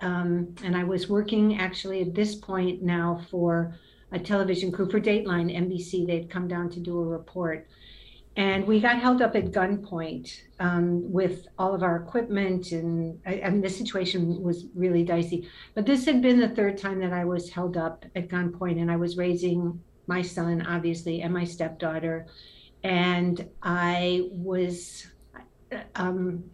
Um, 0.00 0.54
and 0.62 0.76
I 0.76 0.84
was 0.84 1.08
working 1.08 1.58
actually 1.58 2.02
at 2.02 2.14
this 2.14 2.34
point 2.34 2.82
now 2.82 3.20
for 3.30 3.76
a 4.12 4.18
television 4.18 4.70
crew 4.70 4.90
for 4.90 5.00
Dateline 5.00 5.54
NBC. 5.54 6.06
They'd 6.06 6.30
come 6.30 6.48
down 6.48 6.70
to 6.70 6.80
do 6.80 6.98
a 6.98 7.04
report. 7.04 7.66
And 8.36 8.66
we 8.66 8.80
got 8.80 8.98
held 8.98 9.22
up 9.22 9.34
at 9.34 9.46
gunpoint 9.46 10.42
um, 10.60 11.10
with 11.10 11.46
all 11.58 11.74
of 11.74 11.82
our 11.82 11.96
equipment, 11.96 12.72
and 12.72 13.18
I 13.24 13.48
the 13.48 13.70
situation 13.70 14.42
was 14.42 14.66
really 14.74 15.04
dicey. 15.04 15.48
But 15.74 15.86
this 15.86 16.04
had 16.04 16.20
been 16.20 16.38
the 16.38 16.50
third 16.50 16.76
time 16.76 16.98
that 17.00 17.14
I 17.14 17.24
was 17.24 17.48
held 17.48 17.78
up 17.78 18.04
at 18.14 18.28
gunpoint, 18.28 18.78
and 18.78 18.90
I 18.90 18.96
was 18.96 19.16
raising 19.16 19.80
my 20.06 20.20
son, 20.20 20.66
obviously, 20.66 21.22
and 21.22 21.32
my 21.32 21.44
stepdaughter. 21.44 22.26
And 22.84 23.48
I 23.62 24.28
was, 24.32 25.06
um, 25.94 26.44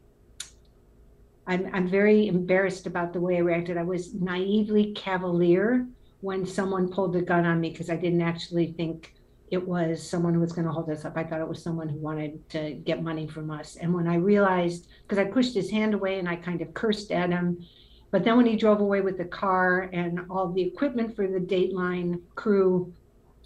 I'm, 1.46 1.68
I'm 1.72 1.88
very 1.88 2.28
embarrassed 2.28 2.87
about 2.87 3.12
the 3.12 3.20
way 3.20 3.37
I 3.37 3.40
reacted. 3.40 3.76
I 3.76 3.82
was 3.82 4.14
naively 4.14 4.92
cavalier 4.92 5.87
when 6.20 6.46
someone 6.46 6.90
pulled 6.90 7.12
the 7.12 7.22
gun 7.22 7.44
on 7.44 7.61
me 7.61 7.70
because 7.70 7.90
I 7.90 7.96
didn't 7.96 8.22
actually 8.22 8.72
think 8.72 9.14
it 9.50 9.68
was 9.68 10.02
someone 10.02 10.32
who 10.32 10.40
was 10.40 10.52
going 10.52 10.66
to 10.66 10.72
hold 10.72 10.88
us 10.88 11.04
up. 11.04 11.16
I 11.16 11.25
thought 11.25 11.40
it 11.40 11.49
was 11.49 11.62
someone 11.62 11.88
who 11.88 11.99
wanted 11.99 12.49
to 12.50 12.72
get 12.72 13.02
money 13.02 13.26
from 13.26 13.50
us. 13.50 13.76
And 13.76 13.92
when 13.92 14.08
I 14.08 14.14
realized, 14.14 14.88
because 15.02 15.18
I 15.18 15.25
pushed 15.25 15.54
his 15.54 15.70
hand 15.70 15.92
away 15.92 16.18
and 16.18 16.28
I 16.28 16.37
kind 16.37 16.62
of 16.62 16.72
cursed 16.72 17.12
at 17.12 17.30
him, 17.30 17.62
but 18.11 18.25
then 18.25 18.37
when 18.37 18.46
he 18.46 18.56
drove 18.56 18.80
away 18.80 19.00
with 19.00 19.18
the 19.18 19.25
car 19.25 19.90
and 19.92 20.20
all 20.30 20.52
the 20.52 20.62
equipment 20.62 21.14
for 21.14 21.26
the 21.26 21.40
Dateline 21.40 22.20
crew 22.34 22.94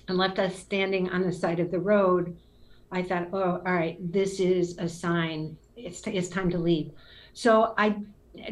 and 0.06 0.18
left 0.18 0.38
us 0.38 0.56
standing 0.56 1.08
on 1.10 1.22
the 1.22 1.32
side 1.32 1.60
of 1.60 1.70
the 1.70 1.80
road, 1.80 2.36
I 2.92 3.02
thought, 3.02 3.28
oh, 3.32 3.62
all 3.66 3.72
right, 3.72 3.96
this 4.12 4.38
is 4.38 4.78
a 4.78 4.88
sign. 4.88 5.56
It's, 5.76 6.00
t- 6.00 6.16
it's 6.16 6.28
time 6.28 6.50
to 6.50 6.58
leave. 6.58 6.92
So 7.36 7.74
I 7.76 7.96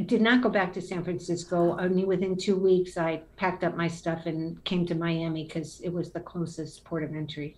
did 0.04 0.20
not 0.20 0.42
go 0.42 0.50
back 0.50 0.74
to 0.74 0.82
San 0.82 1.02
Francisco. 1.02 1.74
Only 1.80 2.04
within 2.04 2.36
two 2.36 2.54
weeks, 2.54 2.98
I 2.98 3.22
packed 3.36 3.64
up 3.64 3.74
my 3.74 3.88
stuff 3.88 4.26
and 4.26 4.62
came 4.64 4.84
to 4.84 4.94
Miami 4.94 5.44
because 5.44 5.80
it 5.80 5.88
was 5.88 6.12
the 6.12 6.20
closest 6.20 6.84
port 6.84 7.02
of 7.02 7.14
entry. 7.14 7.56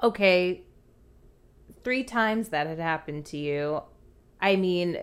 Okay. 0.00 0.62
Three 1.82 2.04
times 2.04 2.50
that 2.50 2.68
had 2.68 2.78
happened 2.78 3.26
to 3.26 3.36
you. 3.36 3.82
I 4.40 4.54
mean, 4.54 4.98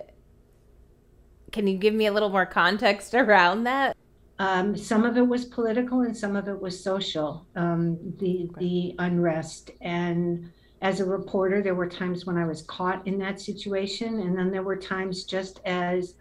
can 1.52 1.68
you 1.68 1.78
give 1.78 1.94
me 1.94 2.06
a 2.06 2.14
little 2.14 2.30
more 2.30 2.46
context 2.46 3.14
around 3.14 3.66
that? 3.66 3.98
Um, 4.40 4.78
some 4.78 5.04
of 5.04 5.18
it 5.18 5.28
was 5.28 5.44
political 5.44 6.02
and 6.04 6.16
some 6.16 6.38
of 6.38 6.48
it 6.48 6.62
was 6.62 6.82
social. 6.82 7.46
Um, 7.58 7.98
the 8.20 8.48
okay. 8.52 8.60
the 8.60 8.96
unrest 9.00 9.72
and 9.82 10.50
as 10.82 11.00
a 11.00 11.06
reporter, 11.06 11.62
there 11.62 11.76
were 11.76 11.90
times 11.90 12.26
when 12.26 12.38
I 12.38 12.46
was 12.46 12.62
caught 12.64 13.06
in 13.08 13.18
that 13.20 13.42
situation, 13.42 14.22
and 14.22 14.38
then 14.38 14.52
there 14.52 14.64
were 14.64 14.76
times 14.76 15.24
just 15.24 15.60
as 15.66 16.16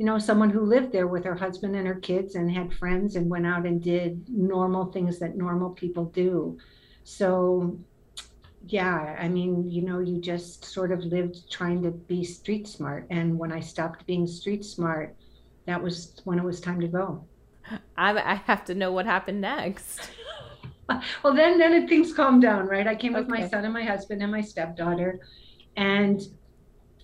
you 0.00 0.06
know, 0.06 0.18
someone 0.18 0.48
who 0.48 0.62
lived 0.62 0.92
there 0.92 1.06
with 1.06 1.24
her 1.24 1.34
husband 1.34 1.76
and 1.76 1.86
her 1.86 1.96
kids 1.96 2.34
and 2.34 2.50
had 2.50 2.72
friends 2.72 3.16
and 3.16 3.28
went 3.28 3.46
out 3.46 3.66
and 3.66 3.82
did 3.82 4.26
normal 4.30 4.90
things 4.90 5.18
that 5.18 5.36
normal 5.36 5.68
people 5.68 6.06
do. 6.06 6.56
So, 7.04 7.78
yeah, 8.66 9.14
I 9.20 9.28
mean, 9.28 9.70
you 9.70 9.82
know, 9.82 9.98
you 9.98 10.18
just 10.18 10.64
sort 10.64 10.90
of 10.90 11.00
lived 11.00 11.50
trying 11.50 11.82
to 11.82 11.90
be 11.90 12.24
street 12.24 12.66
smart. 12.66 13.08
And 13.10 13.38
when 13.38 13.52
I 13.52 13.60
stopped 13.60 14.06
being 14.06 14.26
street 14.26 14.64
smart, 14.64 15.14
that 15.66 15.82
was 15.82 16.18
when 16.24 16.38
it 16.38 16.44
was 16.44 16.62
time 16.62 16.80
to 16.80 16.88
go. 16.88 17.22
I, 17.98 18.36
have 18.46 18.64
to 18.64 18.74
know 18.74 18.92
what 18.92 19.04
happened 19.04 19.42
next. 19.42 20.10
well, 21.22 21.34
then, 21.34 21.58
then 21.58 21.86
things 21.88 22.12
calmed 22.12 22.42
down, 22.42 22.66
right? 22.66 22.86
I 22.86 22.94
came 22.94 23.12
with 23.12 23.30
okay. 23.30 23.42
my 23.42 23.48
son 23.48 23.64
and 23.64 23.72
my 23.72 23.84
husband 23.84 24.22
and 24.22 24.32
my 24.32 24.40
stepdaughter, 24.40 25.20
and 25.76 26.20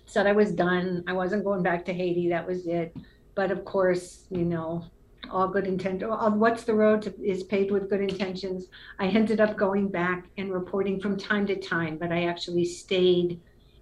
said 0.05 0.27
I 0.27 0.31
was 0.31 0.51
done. 0.51 1.03
I 1.07 1.13
wasn't 1.13 1.43
going 1.43 1.63
back 1.63 1.85
to 1.85 1.93
Haiti. 1.93 2.29
That 2.29 2.47
was 2.47 2.67
it. 2.67 2.95
But 3.35 3.51
of 3.51 3.65
course, 3.65 4.25
you 4.29 4.45
know, 4.45 4.85
all 5.29 5.47
good 5.47 5.67
intent. 5.67 6.03
What's 6.05 6.63
the 6.63 6.73
road 6.73 7.01
to, 7.03 7.13
is 7.21 7.43
paved 7.43 7.71
with 7.71 7.89
good 7.89 8.01
intentions. 8.01 8.67
I 8.99 9.07
ended 9.07 9.41
up 9.41 9.57
going 9.57 9.89
back 9.89 10.25
and 10.37 10.51
reporting 10.51 10.99
from 10.99 11.17
time 11.17 11.45
to 11.47 11.55
time, 11.55 11.97
but 11.97 12.11
I 12.11 12.25
actually 12.25 12.65
stayed 12.65 13.39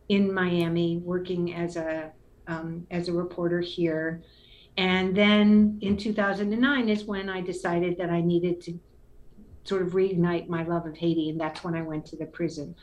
in 0.09 0.33
Miami 0.33 0.97
working 0.97 1.53
as 1.55 1.77
a 1.77 2.11
um, 2.47 2.85
as 2.91 3.07
a 3.07 3.13
reporter 3.13 3.61
here. 3.61 4.23
And 4.77 5.15
then 5.15 5.79
in 5.81 5.97
2009 5.97 6.89
is 6.89 7.05
when 7.05 7.29
I 7.29 7.41
decided 7.41 7.97
that 7.97 8.09
I 8.09 8.21
needed 8.21 8.61
to 8.61 8.79
sort 9.65 9.81
of 9.81 9.89
reignite 9.89 10.47
my 10.47 10.63
love 10.63 10.85
of 10.85 10.95
Haiti, 10.95 11.29
and 11.29 11.39
that's 11.39 11.63
when 11.63 11.75
I 11.75 11.81
went 11.81 12.05
to 12.07 12.15
the 12.15 12.25
prison. 12.25 12.75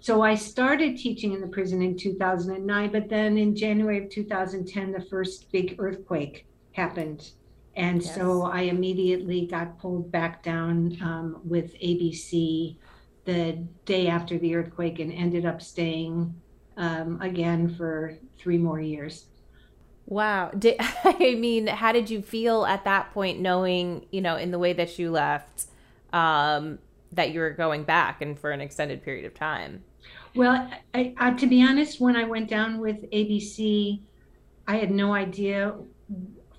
So 0.00 0.22
I 0.22 0.34
started 0.34 0.96
teaching 0.96 1.32
in 1.32 1.40
the 1.40 1.46
prison 1.46 1.80
in 1.80 1.96
2009, 1.96 2.90
but 2.90 3.08
then 3.08 3.38
in 3.38 3.54
January 3.54 4.02
of 4.02 4.10
2010, 4.10 4.90
the 4.90 5.00
first 5.02 5.52
big 5.52 5.76
earthquake 5.78 6.46
happened. 6.72 7.30
And 7.76 8.02
yes. 8.02 8.14
so 8.14 8.42
I 8.42 8.62
immediately 8.62 9.46
got 9.46 9.78
pulled 9.78 10.10
back 10.10 10.42
down 10.42 10.98
um, 11.02 11.40
with 11.44 11.78
ABC 11.80 12.76
the 13.24 13.64
day 13.84 14.08
after 14.08 14.38
the 14.38 14.56
earthquake 14.56 14.98
and 14.98 15.12
ended 15.12 15.46
up 15.46 15.62
staying 15.62 16.34
um, 16.76 17.20
again 17.20 17.74
for 17.76 18.18
three 18.38 18.58
more 18.58 18.80
years. 18.80 19.26
Wow. 20.06 20.50
Did, 20.58 20.76
I 20.80 21.36
mean, 21.38 21.68
how 21.68 21.92
did 21.92 22.10
you 22.10 22.22
feel 22.22 22.64
at 22.64 22.84
that 22.84 23.12
point, 23.12 23.40
knowing, 23.40 24.06
you 24.10 24.20
know, 24.20 24.36
in 24.36 24.50
the 24.50 24.58
way 24.58 24.72
that 24.72 24.98
you 24.98 25.10
left, 25.10 25.66
um, 26.12 26.78
that 27.12 27.32
you 27.32 27.40
were 27.40 27.50
going 27.50 27.84
back 27.84 28.22
and 28.22 28.38
for 28.38 28.50
an 28.50 28.60
extended 28.60 29.02
period 29.02 29.24
of 29.24 29.34
time? 29.34 29.82
Well, 30.34 30.70
I, 30.94 31.14
I, 31.18 31.32
to 31.32 31.46
be 31.46 31.62
honest, 31.62 32.00
when 32.00 32.16
I 32.16 32.24
went 32.24 32.48
down 32.48 32.78
with 32.78 33.10
ABC, 33.10 34.00
I 34.66 34.76
had 34.76 34.90
no 34.90 35.12
idea 35.12 35.74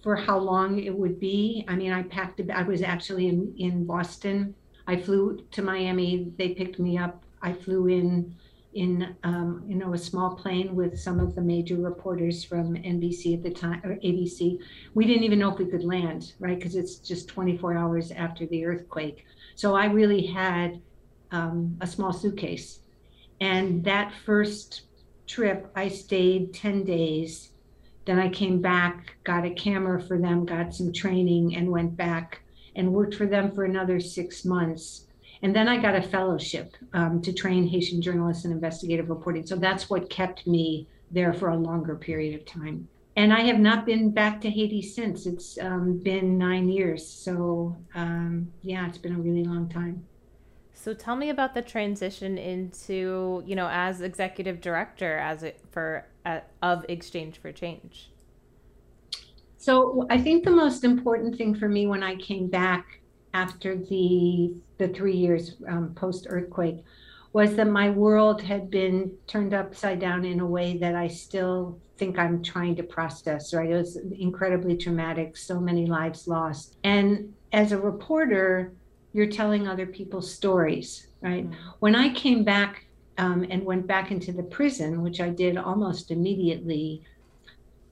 for 0.03 0.15
how 0.15 0.38
long 0.38 0.79
it 0.79 0.93
would 0.93 1.19
be. 1.19 1.65
I 1.67 1.75
mean, 1.75 1.91
I 1.91 2.03
packed. 2.03 2.41
I 2.53 2.63
was 2.63 2.81
actually 2.81 3.29
in 3.29 3.53
in 3.57 3.86
Boston. 3.86 4.53
I 4.86 4.98
flew 4.98 5.43
to 5.51 5.62
Miami. 5.62 6.31
They 6.38 6.50
picked 6.50 6.77
me 6.77 6.98
up. 6.98 7.24
I 7.41 7.53
flew 7.53 7.88
in 7.88 8.36
in 8.74 9.15
um, 9.24 9.63
you 9.67 9.75
know 9.75 9.93
a 9.93 9.98
small 9.98 10.36
plane 10.36 10.75
with 10.75 11.00
some 11.00 11.19
of 11.19 11.36
the 11.36 11.41
major 11.41 11.77
reporters 11.77 12.43
from 12.43 12.75
NBC 12.75 13.36
at 13.36 13.43
the 13.43 13.50
time 13.50 13.81
or 13.83 13.95
ABC. 13.95 14.60
We 14.93 15.05
didn't 15.05 15.24
even 15.24 15.39
know 15.39 15.51
if 15.53 15.60
we 15.60 15.65
could 15.65 15.83
land, 15.83 16.33
right? 16.39 16.57
Because 16.57 16.75
it's 16.75 16.95
just 16.98 17.27
24 17.29 17.75
hours 17.77 18.12
after 18.12 18.45
the 18.48 18.65
earthquake. 18.65 19.25
So 19.55 19.75
I 19.75 19.86
really 19.86 20.25
had 20.25 20.81
um, 21.31 21.77
a 21.81 21.88
small 21.88 22.13
suitcase 22.13 22.79
and 23.43 23.83
that 23.83 24.13
first 24.25 24.83
trip, 25.27 25.69
I 25.75 25.89
stayed 25.89 26.53
10 26.53 26.86
days. 26.86 27.50
Then 28.05 28.17
I 28.17 28.29
came 28.29 28.62
back, 28.62 29.15
got 29.25 29.45
a 29.45 29.50
camera 29.50 30.01
for 30.01 30.17
them, 30.17 30.45
got 30.45 30.74
some 30.74 30.93
training, 30.93 31.55
and 31.55 31.69
went 31.69 31.98
back 31.98 32.41
and 32.75 32.93
worked 32.93 33.15
for 33.15 33.25
them 33.25 33.51
for 33.51 33.65
another 33.65 34.00
six 34.00 34.45
months. 34.45 35.07
And 35.41 35.53
then 35.53 35.67
I 35.67 35.81
got 35.81 35.95
a 35.95 36.01
fellowship 36.01 36.74
um, 36.93 37.22
to 37.22 37.33
train 37.33 37.67
Haitian 37.67 38.01
journalists 38.01 38.45
in 38.45 38.51
investigative 38.53 39.10
reporting. 39.10 39.45
So 39.45 39.57
that's 39.57 39.89
what 39.89 40.10
kept 40.10 40.48
me 40.48 40.88
there 41.12 41.33
for 41.33 41.50
a 41.50 41.57
longer 41.57 41.95
period 41.95 42.39
of 42.39 42.45
time. 42.45 42.88
And 43.15 43.33
I 43.33 43.41
have 43.41 43.60
not 43.60 43.86
been 43.86 44.10
back 44.10 44.41
to 44.41 44.50
Haiti 44.50 44.81
since. 44.81 45.25
It's 45.25 45.57
um, 45.60 45.98
been 45.98 46.38
nine 46.38 46.69
years. 46.69 47.05
So, 47.05 47.75
um, 47.93 48.33
yeah, 48.63 48.88
it's 48.88 48.98
been 48.98 49.13
a 49.15 49.20
really 49.20 49.43
long 49.43 49.70
time. 49.70 50.05
So 50.74 50.93
tell 50.93 51.15
me 51.15 51.29
about 51.29 51.53
the 51.53 51.62
transition 51.62 52.38
into, 52.38 53.43
you 53.46 53.55
know, 53.55 53.70
as 53.70 54.01
executive 54.01 54.60
director 54.60 55.17
as 55.17 55.43
it 55.43 55.62
for 55.72 56.08
uh, 56.25 56.39
of 56.62 56.86
Exchange 56.89 57.38
for 57.38 57.51
Change. 57.51 58.10
So 59.58 60.08
I 60.10 60.20
think 60.20 60.43
the 60.43 60.51
most 60.51 60.84
important 60.84 61.38
thing 61.38 61.55
for 61.55 61.70
me 61.70 61.88
when 61.88 62.03
I 62.03 62.15
came 62.15 62.48
back 62.48 63.00
after 63.34 63.77
the 63.77 64.55
the 64.77 64.89
three 64.89 65.15
years 65.15 65.55
um, 65.67 65.93
post 65.96 66.27
earthquake 66.29 66.84
was 67.34 67.56
that 67.56 67.68
my 67.68 67.90
world 67.90 68.42
had 68.42 68.70
been 68.70 69.12
turned 69.28 69.54
upside 69.54 70.00
down 70.00 70.24
in 70.24 70.40
a 70.40 70.46
way 70.46 70.78
that 70.78 70.96
I 70.96 71.08
still 71.08 71.80
think 71.98 72.18
I'm 72.18 72.42
trying 72.42 72.75
to 72.78 72.84
process. 72.84 73.54
Right, 73.54 73.70
it 73.70 73.75
was 73.75 73.98
incredibly 74.18 74.78
traumatic, 74.78 75.36
so 75.36 75.60
many 75.60 75.86
lives 75.86 76.28
lost, 76.28 76.78
and 76.84 77.34
as 77.52 77.72
a 77.72 77.78
reporter 77.78 78.74
you're 79.13 79.28
telling 79.28 79.68
other 79.68 79.86
people's 79.86 80.34
stories, 80.34 81.08
right? 81.22 81.46
Mm-hmm. 81.46 81.70
When 81.80 81.96
I 81.96 82.12
came 82.13 82.44
back 82.44 82.86
um, 83.18 83.46
and 83.50 83.63
went 83.63 83.88
back 83.88 84.12
into 84.12 84.32
the 84.32 84.44
prison, 84.44 85.04
which 85.04 85.22
I 85.22 85.30
did 85.30 85.56
almost 85.56 86.10
immediately, 86.10 87.04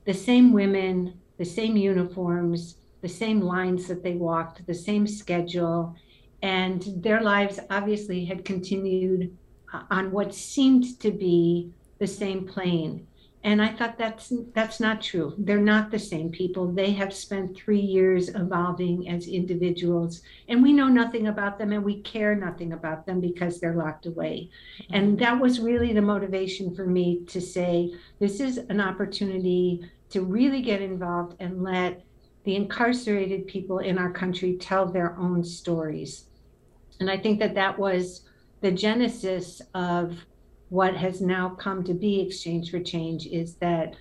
the 0.06 0.14
same 0.14 0.52
women, 0.52 1.14
the 1.38 1.46
same 1.46 1.78
uniforms, 1.78 2.78
the 3.02 3.10
same 3.10 3.40
lines 3.40 3.88
that 3.88 4.04
they 4.04 4.14
walked, 4.14 4.66
the 4.66 4.74
same 4.74 5.06
schedule, 5.08 5.96
and 6.42 6.84
their 6.98 7.22
lives 7.22 7.60
obviously 7.70 8.26
had 8.26 8.46
continued 8.46 9.36
uh, 9.74 9.84
on 9.90 10.12
what 10.12 10.34
seemed 10.34 11.00
to 11.00 11.12
be 11.12 11.72
the 12.00 12.08
same 12.08 12.48
plane. 12.48 13.08
And 13.44 13.60
I 13.60 13.70
thought 13.74 13.98
that's 13.98 14.32
that's 14.54 14.80
not 14.80 15.02
true. 15.02 15.34
They're 15.38 15.60
not 15.60 15.90
the 15.90 15.98
same 15.98 16.30
people. 16.30 16.72
They 16.72 16.92
have 16.92 17.12
spent 17.12 17.58
three 17.58 17.80
years 17.80 18.30
evolving 18.30 19.10
as 19.10 19.28
individuals, 19.28 20.22
and 20.48 20.62
we 20.62 20.74
know 20.74 20.88
nothing 20.88 21.26
about 21.26 21.58
them, 21.58 21.72
and 21.72 21.84
we 21.84 22.02
care 22.02 22.36
nothing 22.36 22.74
about 22.74 23.08
them 23.08 23.20
because 23.20 23.60
they're 23.60 23.76
locked 23.76 24.06
away. 24.06 24.52
And 24.92 25.18
that 25.20 25.40
was 25.40 25.60
really 25.60 25.92
the 25.92 26.04
motivation 26.04 26.76
for 26.76 26.86
me 26.86 27.24
to 27.30 27.42
say 27.42 27.96
this 28.20 28.40
is 28.40 28.60
an 28.60 28.80
opportunity 28.80 29.90
to 30.12 30.22
really 30.22 30.62
get 30.62 30.82
involved 30.82 31.36
and 31.40 31.64
let 31.64 32.04
the 32.44 32.56
incarcerated 32.56 33.48
people 33.48 33.80
in 33.80 33.98
our 33.98 34.12
country 34.12 34.56
tell 34.58 34.86
their 34.86 35.18
own 35.18 35.44
stories. 35.44 36.26
And 37.02 37.10
I 37.10 37.18
think 37.18 37.40
that 37.40 37.56
that 37.56 37.80
was 37.80 38.22
the 38.62 38.72
genesis 38.72 39.60
of 39.74 40.16
what 40.70 40.96
has 40.96 41.20
now 41.20 41.50
come 41.50 41.84
to 41.86 41.96
be 41.96 42.22
Exchange 42.22 42.70
for 42.70 42.80
Change 42.80 43.26
is 43.26 43.56
that 43.56 43.96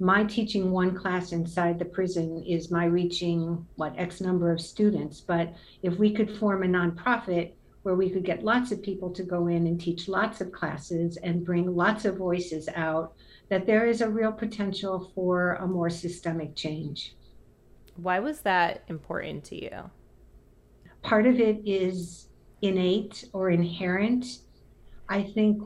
my 0.00 0.24
teaching 0.24 0.70
one 0.70 0.94
class 0.94 1.32
inside 1.32 1.78
the 1.78 1.84
prison 1.84 2.42
is 2.46 2.70
my 2.70 2.86
reaching 2.86 3.66
what 3.76 3.94
X 3.98 4.22
number 4.22 4.50
of 4.50 4.62
students. 4.62 5.20
But 5.20 5.54
if 5.82 5.98
we 5.98 6.14
could 6.14 6.38
form 6.38 6.62
a 6.62 6.66
nonprofit 6.66 7.52
where 7.82 7.94
we 7.94 8.08
could 8.08 8.24
get 8.24 8.42
lots 8.42 8.72
of 8.72 8.82
people 8.82 9.10
to 9.10 9.22
go 9.22 9.48
in 9.48 9.66
and 9.66 9.78
teach 9.78 10.08
lots 10.08 10.40
of 10.40 10.50
classes 10.50 11.18
and 11.18 11.44
bring 11.44 11.76
lots 11.76 12.06
of 12.06 12.16
voices 12.16 12.70
out, 12.74 13.12
that 13.50 13.66
there 13.66 13.86
is 13.86 14.00
a 14.00 14.08
real 14.08 14.32
potential 14.32 15.12
for 15.14 15.56
a 15.56 15.66
more 15.66 15.90
systemic 15.90 16.56
change. 16.56 17.16
Why 17.96 18.18
was 18.18 18.40
that 18.40 18.82
important 18.88 19.44
to 19.44 19.62
you? 19.62 19.90
Part 21.02 21.26
of 21.26 21.38
it 21.38 21.60
is 21.66 22.25
innate 22.62 23.24
or 23.32 23.50
inherent. 23.50 24.40
I 25.08 25.22
think 25.22 25.62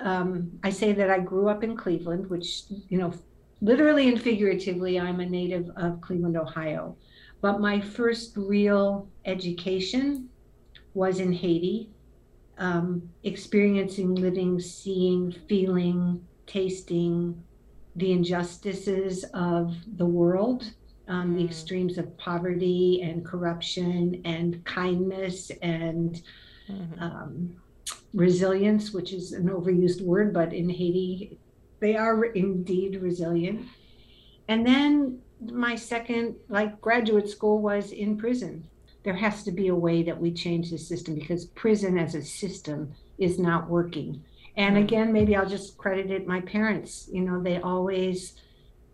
um, 0.00 0.50
I 0.62 0.70
say 0.70 0.92
that 0.92 1.10
I 1.10 1.18
grew 1.18 1.48
up 1.48 1.62
in 1.62 1.76
Cleveland, 1.76 2.28
which, 2.30 2.62
you 2.88 2.98
know, 2.98 3.12
literally 3.60 4.08
and 4.08 4.20
figuratively, 4.20 4.98
I'm 4.98 5.20
a 5.20 5.26
native 5.26 5.70
of 5.76 6.00
Cleveland, 6.00 6.36
Ohio. 6.36 6.96
But 7.40 7.60
my 7.60 7.80
first 7.80 8.36
real 8.36 9.08
education 9.24 10.28
was 10.94 11.20
in 11.20 11.32
Haiti, 11.32 11.90
um, 12.58 13.08
experiencing, 13.22 14.14
living, 14.14 14.58
seeing, 14.58 15.32
feeling, 15.48 16.24
tasting 16.46 17.40
the 17.94 18.12
injustices 18.12 19.24
of 19.34 19.74
the 19.96 20.06
world, 20.06 20.72
um, 21.08 21.34
the 21.34 21.42
mm. 21.42 21.46
extremes 21.46 21.98
of 21.98 22.16
poverty 22.18 23.00
and 23.02 23.24
corruption 23.24 24.20
and 24.24 24.64
kindness 24.64 25.50
and 25.62 26.22
mm-hmm. 26.70 27.02
um, 27.02 27.56
resilience, 28.14 28.92
which 28.92 29.12
is 29.12 29.32
an 29.32 29.48
overused 29.48 30.02
word, 30.02 30.32
but 30.32 30.52
in 30.52 30.68
Haiti, 30.68 31.38
they 31.80 31.96
are 31.96 32.24
indeed 32.24 33.00
resilient. 33.00 33.66
And 34.48 34.66
then 34.66 35.20
my 35.40 35.76
second, 35.76 36.36
like 36.48 36.80
graduate 36.80 37.28
school, 37.28 37.60
was 37.60 37.92
in 37.92 38.16
prison. 38.16 38.66
There 39.04 39.14
has 39.14 39.44
to 39.44 39.52
be 39.52 39.68
a 39.68 39.74
way 39.74 40.02
that 40.02 40.20
we 40.20 40.32
change 40.32 40.70
the 40.70 40.78
system 40.78 41.14
because 41.14 41.46
prison 41.46 41.98
as 41.98 42.14
a 42.14 42.22
system 42.22 42.92
is 43.18 43.38
not 43.38 43.68
working. 43.68 44.22
And 44.56 44.76
hmm. 44.76 44.82
again, 44.82 45.12
maybe 45.12 45.36
I'll 45.36 45.48
just 45.48 45.78
credit 45.78 46.10
it 46.10 46.26
my 46.26 46.40
parents. 46.42 47.08
You 47.10 47.22
know, 47.22 47.42
they 47.42 47.60
always 47.60 48.34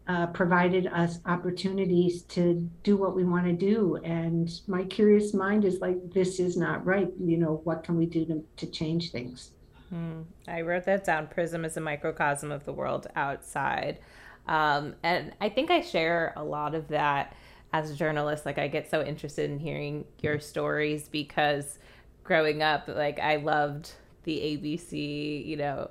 uh, 0.06 0.26
provided 0.28 0.86
us 0.88 1.18
opportunities 1.24 2.22
to 2.22 2.68
do 2.82 2.96
what 2.96 3.16
we 3.16 3.24
want 3.24 3.46
to 3.46 3.52
do. 3.52 3.96
And 4.04 4.50
my 4.66 4.84
curious 4.84 5.32
mind 5.32 5.64
is 5.64 5.80
like, 5.80 5.96
this 6.12 6.38
is 6.38 6.56
not 6.56 6.84
right. 6.84 7.08
You 7.18 7.38
know, 7.38 7.60
what 7.64 7.84
can 7.84 7.96
we 7.96 8.06
do 8.06 8.26
to, 8.26 8.44
to 8.58 8.66
change 8.66 9.12
things? 9.12 9.52
Hmm. 9.88 10.22
I 10.46 10.60
wrote 10.60 10.84
that 10.84 11.04
down. 11.04 11.28
Prism 11.28 11.64
is 11.64 11.76
a 11.76 11.80
microcosm 11.80 12.52
of 12.52 12.64
the 12.64 12.72
world 12.72 13.06
outside. 13.16 13.98
Um, 14.46 14.94
and 15.02 15.32
I 15.40 15.48
think 15.48 15.70
I 15.70 15.80
share 15.80 16.34
a 16.36 16.44
lot 16.44 16.74
of 16.74 16.88
that 16.88 17.34
as 17.72 17.90
a 17.90 17.94
journalist. 17.94 18.44
Like, 18.44 18.58
I 18.58 18.68
get 18.68 18.90
so 18.90 19.02
interested 19.02 19.50
in 19.50 19.58
hearing 19.58 20.04
your 20.20 20.38
stories 20.38 21.08
because 21.08 21.78
growing 22.24 22.62
up, 22.62 22.88
like, 22.88 23.18
I 23.18 23.36
loved 23.36 23.92
the 24.24 24.36
ABC, 24.36 25.46
you 25.46 25.56
know, 25.56 25.90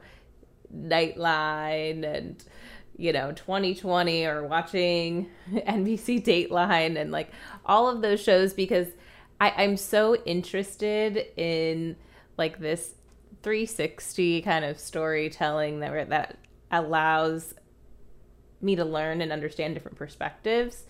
Nightline 0.76 2.04
and 2.04 2.44
you 2.98 3.12
know 3.12 3.32
2020 3.32 4.26
or 4.26 4.46
watching 4.46 5.30
NBC 5.52 6.24
Dateline 6.24 7.00
and 7.00 7.12
like 7.12 7.32
all 7.66 7.90
of 7.90 8.02
those 8.02 8.22
shows 8.22 8.54
because 8.54 8.88
I, 9.40 9.54
I'm 9.58 9.78
so 9.78 10.16
interested 10.16 11.26
in 11.38 11.96
like 12.38 12.60
this 12.60 12.96
360 13.42 14.42
kind 14.42 14.64
of 14.66 14.80
storytelling 14.80 15.80
that 15.80 16.10
that 16.10 16.38
allows 16.72 17.54
me 18.62 18.76
to 18.76 18.86
learn 18.86 19.22
and 19.22 19.32
understand 19.32 19.74
different 19.74 19.98
perspectives 19.98 20.86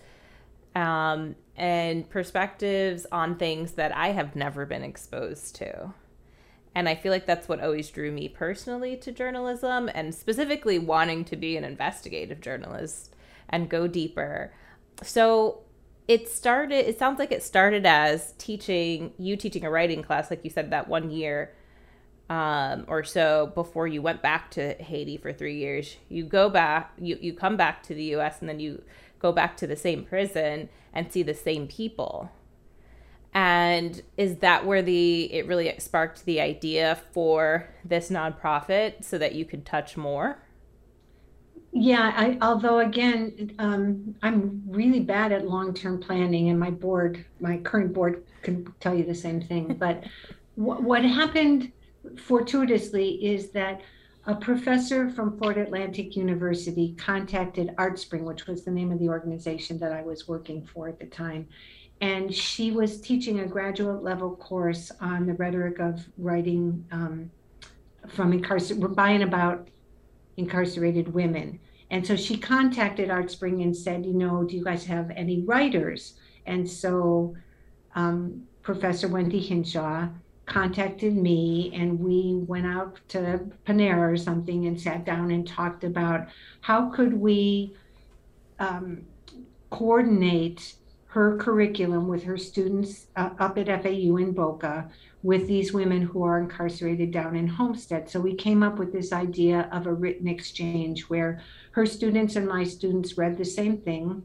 um, 0.74 1.34
and 1.56 2.08
perspectives 2.08 3.06
on 3.12 3.36
things 3.36 3.72
that 3.72 3.94
I 3.94 4.08
have 4.08 4.34
never 4.36 4.66
been 4.66 4.82
exposed 4.82 5.56
to. 5.56 5.92
And 6.74 6.88
I 6.88 6.94
feel 6.94 7.12
like 7.12 7.26
that's 7.26 7.48
what 7.48 7.62
always 7.62 7.88
drew 7.90 8.10
me 8.10 8.28
personally 8.28 8.96
to 8.96 9.12
journalism 9.12 9.88
and 9.94 10.14
specifically 10.14 10.78
wanting 10.78 11.24
to 11.26 11.36
be 11.36 11.56
an 11.56 11.64
investigative 11.64 12.40
journalist 12.40 13.14
and 13.48 13.70
go 13.70 13.86
deeper. 13.86 14.52
So 15.02 15.60
it 16.08 16.28
started, 16.28 16.88
it 16.88 16.98
sounds 16.98 17.18
like 17.18 17.30
it 17.30 17.42
started 17.42 17.86
as 17.86 18.32
teaching, 18.38 19.12
you 19.18 19.36
teaching 19.36 19.64
a 19.64 19.70
writing 19.70 20.02
class, 20.02 20.30
like 20.30 20.44
you 20.44 20.50
said, 20.50 20.70
that 20.70 20.88
one 20.88 21.10
year 21.10 21.54
um, 22.28 22.84
or 22.88 23.04
so 23.04 23.52
before 23.54 23.86
you 23.86 24.02
went 24.02 24.22
back 24.22 24.50
to 24.52 24.74
Haiti 24.74 25.16
for 25.16 25.32
three 25.32 25.58
years. 25.58 25.96
You 26.08 26.24
go 26.24 26.50
back, 26.50 26.92
you, 26.98 27.18
you 27.20 27.34
come 27.34 27.56
back 27.56 27.82
to 27.84 27.94
the 27.94 28.14
US 28.16 28.40
and 28.40 28.48
then 28.48 28.58
you 28.58 28.82
go 29.20 29.30
back 29.30 29.56
to 29.58 29.66
the 29.66 29.76
same 29.76 30.04
prison 30.04 30.68
and 30.92 31.12
see 31.12 31.22
the 31.22 31.34
same 31.34 31.68
people 31.68 32.30
and 33.34 34.00
is 34.16 34.36
that 34.36 34.64
where 34.64 34.80
the 34.80 35.32
it 35.32 35.46
really 35.46 35.74
sparked 35.78 36.24
the 36.24 36.40
idea 36.40 37.00
for 37.12 37.68
this 37.84 38.08
nonprofit 38.08 39.04
so 39.04 39.18
that 39.18 39.34
you 39.34 39.44
could 39.44 39.66
touch 39.66 39.96
more? 39.96 40.38
Yeah, 41.76 42.12
I, 42.14 42.38
although 42.40 42.78
again, 42.78 43.52
um, 43.58 44.14
I'm 44.22 44.62
really 44.68 45.00
bad 45.00 45.32
at 45.32 45.48
long-term 45.48 46.00
planning, 46.00 46.48
and 46.50 46.58
my 46.58 46.70
board, 46.70 47.24
my 47.40 47.56
current 47.58 47.92
board, 47.92 48.24
can 48.42 48.72
tell 48.78 48.94
you 48.94 49.04
the 49.04 49.14
same 49.14 49.40
thing. 49.40 49.74
But 49.78 50.04
w- 50.56 50.80
what 50.80 51.04
happened 51.04 51.72
fortuitously 52.16 53.26
is 53.26 53.50
that 53.50 53.80
a 54.26 54.36
professor 54.36 55.10
from 55.10 55.36
Florida 55.36 55.62
Atlantic 55.62 56.14
University 56.16 56.94
contacted 56.96 57.74
ArtSpring, 57.76 58.22
which 58.22 58.46
was 58.46 58.64
the 58.64 58.70
name 58.70 58.92
of 58.92 59.00
the 59.00 59.08
organization 59.08 59.76
that 59.80 59.92
I 59.92 60.02
was 60.02 60.28
working 60.28 60.64
for 60.64 60.88
at 60.88 61.00
the 61.00 61.06
time, 61.06 61.48
and 62.00 62.34
she 62.34 62.70
was 62.70 63.00
teaching 63.00 63.40
a 63.40 63.46
graduate 63.46 64.02
level 64.02 64.36
course 64.36 64.90
on 65.00 65.26
the 65.26 65.34
rhetoric 65.34 65.78
of 65.78 66.04
writing 66.18 66.84
um, 66.90 67.30
from 68.08 68.32
incarcerated 68.32 68.94
by 68.94 69.10
and 69.10 69.24
about 69.24 69.68
incarcerated 70.36 71.12
women. 71.12 71.58
And 71.90 72.06
so 72.06 72.16
she 72.16 72.36
contacted 72.36 73.08
ArtSpring 73.08 73.62
and 73.62 73.76
said, 73.76 74.04
you 74.04 74.14
know, 74.14 74.42
do 74.42 74.56
you 74.56 74.64
guys 74.64 74.84
have 74.86 75.10
any 75.10 75.42
writers? 75.42 76.14
And 76.46 76.68
so 76.68 77.36
um, 77.94 78.42
Professor 78.62 79.08
Wendy 79.08 79.40
Hinshaw 79.40 80.08
contacted 80.46 81.16
me 81.16 81.70
and 81.74 81.98
we 81.98 82.34
went 82.46 82.66
out 82.66 82.98
to 83.08 83.40
Panera 83.66 84.12
or 84.12 84.16
something 84.16 84.66
and 84.66 84.78
sat 84.78 85.04
down 85.04 85.30
and 85.30 85.46
talked 85.46 85.84
about 85.84 86.28
how 86.60 86.90
could 86.90 87.14
we 87.14 87.74
um, 88.58 89.06
coordinate 89.70 90.74
her 91.14 91.36
curriculum 91.36 92.08
with 92.08 92.24
her 92.24 92.36
students 92.36 93.06
uh, 93.14 93.30
up 93.38 93.56
at 93.56 93.68
FAU 93.68 94.16
in 94.16 94.32
Boca 94.32 94.90
with 95.22 95.46
these 95.46 95.72
women 95.72 96.02
who 96.02 96.24
are 96.24 96.40
incarcerated 96.40 97.12
down 97.12 97.36
in 97.36 97.46
Homestead. 97.46 98.10
So 98.10 98.20
we 98.20 98.34
came 98.34 98.64
up 98.64 98.80
with 98.80 98.92
this 98.92 99.12
idea 99.12 99.68
of 99.70 99.86
a 99.86 99.94
written 99.94 100.26
exchange 100.26 101.02
where 101.02 101.40
her 101.70 101.86
students 101.86 102.34
and 102.34 102.48
my 102.48 102.64
students 102.64 103.16
read 103.16 103.38
the 103.38 103.44
same 103.44 103.78
thing. 103.78 104.24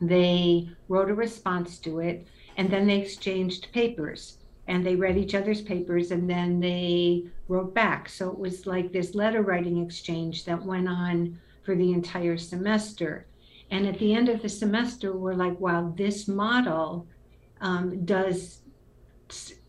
They 0.00 0.70
wrote 0.88 1.10
a 1.10 1.14
response 1.14 1.76
to 1.80 1.98
it, 1.98 2.26
and 2.56 2.70
then 2.70 2.86
they 2.86 3.02
exchanged 3.02 3.68
papers. 3.74 4.38
And 4.66 4.86
they 4.86 4.96
read 4.96 5.18
each 5.18 5.34
other's 5.34 5.60
papers 5.60 6.10
and 6.10 6.28
then 6.28 6.58
they 6.58 7.24
wrote 7.48 7.74
back. 7.74 8.08
So 8.08 8.30
it 8.30 8.38
was 8.38 8.66
like 8.66 8.92
this 8.92 9.14
letter 9.14 9.42
writing 9.42 9.84
exchange 9.84 10.46
that 10.46 10.64
went 10.64 10.88
on 10.88 11.38
for 11.64 11.74
the 11.74 11.92
entire 11.92 12.38
semester. 12.38 13.26
And 13.70 13.86
at 13.86 13.98
the 13.98 14.14
end 14.14 14.28
of 14.28 14.42
the 14.42 14.48
semester, 14.48 15.16
we're 15.16 15.34
like, 15.34 15.58
wow, 15.60 15.92
this 15.96 16.28
model 16.28 17.06
um, 17.60 18.04
does 18.04 18.62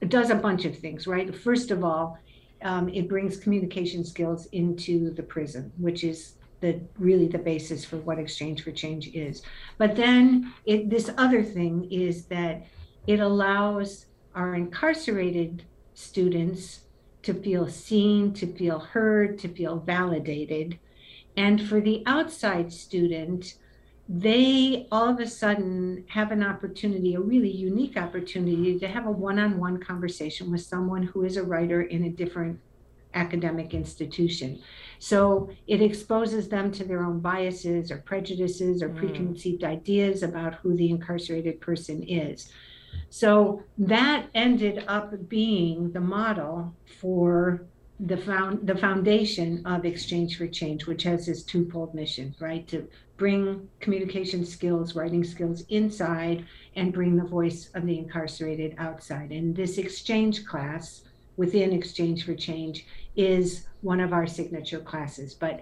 does 0.07 0.29
a 0.29 0.35
bunch 0.35 0.63
of 0.63 0.77
things, 0.77 1.05
right? 1.05 1.35
First 1.35 1.69
of 1.69 1.83
all, 1.83 2.17
um, 2.61 2.87
it 2.89 3.09
brings 3.09 3.35
communication 3.37 4.05
skills 4.05 4.47
into 4.53 5.11
the 5.11 5.23
prison, 5.23 5.71
which 5.77 6.03
is 6.05 6.35
the 6.61 6.79
really 6.97 7.27
the 7.27 7.37
basis 7.37 7.83
for 7.83 7.97
what 7.97 8.19
exchange 8.19 8.63
for 8.63 8.71
change 8.71 9.07
is. 9.13 9.41
But 9.77 9.95
then 9.95 10.53
it, 10.65 10.89
this 10.89 11.09
other 11.17 11.43
thing 11.43 11.89
is 11.91 12.25
that 12.25 12.65
it 13.07 13.19
allows 13.19 14.05
our 14.35 14.55
incarcerated 14.55 15.63
students 15.93 16.81
to 17.23 17.33
feel 17.33 17.67
seen, 17.67 18.33
to 18.33 18.47
feel 18.47 18.79
heard, 18.79 19.37
to 19.39 19.49
feel 19.49 19.79
validated, 19.79 20.79
And 21.39 21.65
for 21.65 21.79
the 21.79 22.03
outside 22.05 22.71
student, 22.73 23.55
they 24.11 24.87
all 24.91 25.07
of 25.07 25.19
a 25.19 25.27
sudden 25.27 26.03
have 26.07 26.31
an 26.31 26.43
opportunity, 26.43 27.13
a 27.13 27.19
really 27.21 27.51
unique 27.51 27.95
opportunity 27.95 28.79
to 28.79 28.87
have 28.87 29.05
a 29.05 29.11
one 29.11 29.37
on 29.37 29.59
one 29.59 29.79
conversation 29.79 30.51
with 30.51 30.61
someone 30.61 31.03
who 31.03 31.23
is 31.23 31.37
a 31.37 31.43
writer 31.43 31.83
in 31.83 32.05
a 32.05 32.09
different 32.09 32.59
academic 33.13 33.75
institution. 33.75 34.59
So 34.97 35.49
it 35.67 35.81
exposes 35.81 36.49
them 36.49 36.71
to 36.73 36.83
their 36.83 37.03
own 37.03 37.19
biases 37.19 37.91
or 37.91 37.97
prejudices 37.99 38.81
or 38.81 38.89
mm. 38.89 38.97
preconceived 38.97 39.63
ideas 39.63 40.23
about 40.23 40.55
who 40.55 40.75
the 40.75 40.89
incarcerated 40.89 41.61
person 41.61 42.01
is. 42.03 42.51
So 43.11 43.63
that 43.77 44.27
ended 44.33 44.85
up 44.87 45.29
being 45.29 45.91
the 45.91 46.01
model 46.01 46.73
for 46.99 47.67
the 47.99 48.17
found 48.17 48.65
the 48.65 48.77
foundation 48.77 49.65
of 49.65 49.85
Exchange 49.85 50.37
for 50.37 50.47
Change, 50.47 50.87
which 50.87 51.03
has 51.03 51.25
this 51.25 51.43
twofold 51.43 51.93
mission, 51.93 52.33
right? 52.39 52.67
To 52.69 52.87
bring 53.17 53.67
communication 53.81 54.45
skills, 54.45 54.95
writing 54.95 55.23
skills 55.23 55.63
inside 55.69 56.45
and 56.75 56.93
bring 56.93 57.17
the 57.17 57.25
voice 57.25 57.69
of 57.73 57.85
the 57.85 57.97
incarcerated 57.97 58.75
outside. 58.77 59.31
And 59.31 59.53
this 59.53 59.77
exchange 59.77 60.45
class 60.45 61.03
within 61.35 61.73
Exchange 61.73 62.25
for 62.25 62.35
Change 62.35 62.85
is 63.15 63.67
one 63.81 63.99
of 63.99 64.13
our 64.13 64.25
signature 64.25 64.79
classes. 64.79 65.33
But 65.33 65.59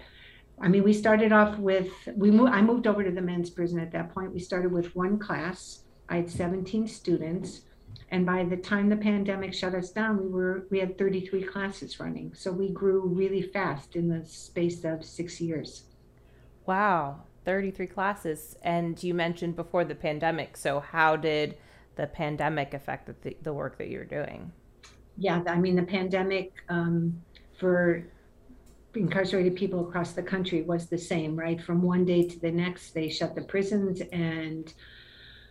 I 0.60 0.67
mean, 0.67 0.84
we 0.84 0.93
started 0.93 1.32
off 1.32 1.58
with 1.58 1.91
we 2.15 2.32
moved. 2.32 2.52
I 2.52 2.62
moved 2.62 2.88
over 2.88 3.04
to 3.04 3.12
the 3.12 3.21
men's 3.21 3.50
prison 3.50 3.80
at 3.80 3.91
that 3.91 4.13
point. 4.13 4.34
We 4.34 4.39
started 4.39 4.71
with 4.71 4.95
one 4.95 5.19
class. 5.19 5.84
I 6.10 6.17
had 6.17 6.30
17 6.30 6.88
students, 6.88 7.62
and 8.10 8.26
by 8.26 8.46
the 8.46 8.56
time 8.56 8.89
the 8.89 8.96
pandemic 8.96 9.54
shut 9.54 9.76
us 9.76 9.91
down, 9.91 10.22
we 10.22 10.30
were 10.30 10.65
we 10.72 10.80
had 10.80 10.98
33 10.98 11.43
classes 11.43 12.00
running. 12.00 12.34
So 12.34 12.52
we 12.52 12.70
grew 12.70 13.02
really 13.02 13.41
fast 13.41 13.96
in 13.96 14.08
the 14.08 14.26
space 14.26 14.86
of 14.86 15.04
six 15.04 15.41
years. 15.41 15.84
Wow, 16.65 17.24
33 17.46 17.88
classes. 17.88 18.56
And 18.63 19.02
you 19.04 19.13
mentioned 19.13 19.56
before 19.56 19.84
the 19.84 19.96
pandemic. 19.96 20.56
So 20.56 20.80
how 20.80 21.15
did 21.17 21.58
the 21.96 22.08
pandemic 22.08 22.74
affect 22.74 23.24
the, 23.24 23.36
the 23.41 23.54
work 23.54 23.78
that 23.78 23.89
you're 23.89 24.06
doing? 24.06 24.52
Yeah, 25.17 25.43
I 25.48 25.58
mean, 25.58 25.76
the 25.76 25.84
pandemic 25.84 26.54
um, 26.70 27.22
for 27.58 28.06
incarcerated 28.96 29.56
people 29.56 29.88
across 29.88 30.13
the 30.13 30.24
country 30.24 30.62
was 30.62 30.88
the 30.88 30.98
same, 30.98 31.36
right? 31.36 31.62
From 31.62 31.82
one 31.82 32.06
day 32.06 32.28
to 32.28 32.39
the 32.39 32.52
next, 32.52 32.91
they 32.91 33.10
shut 33.10 33.36
the 33.36 33.41
prisons 33.41 34.02
and 34.12 34.74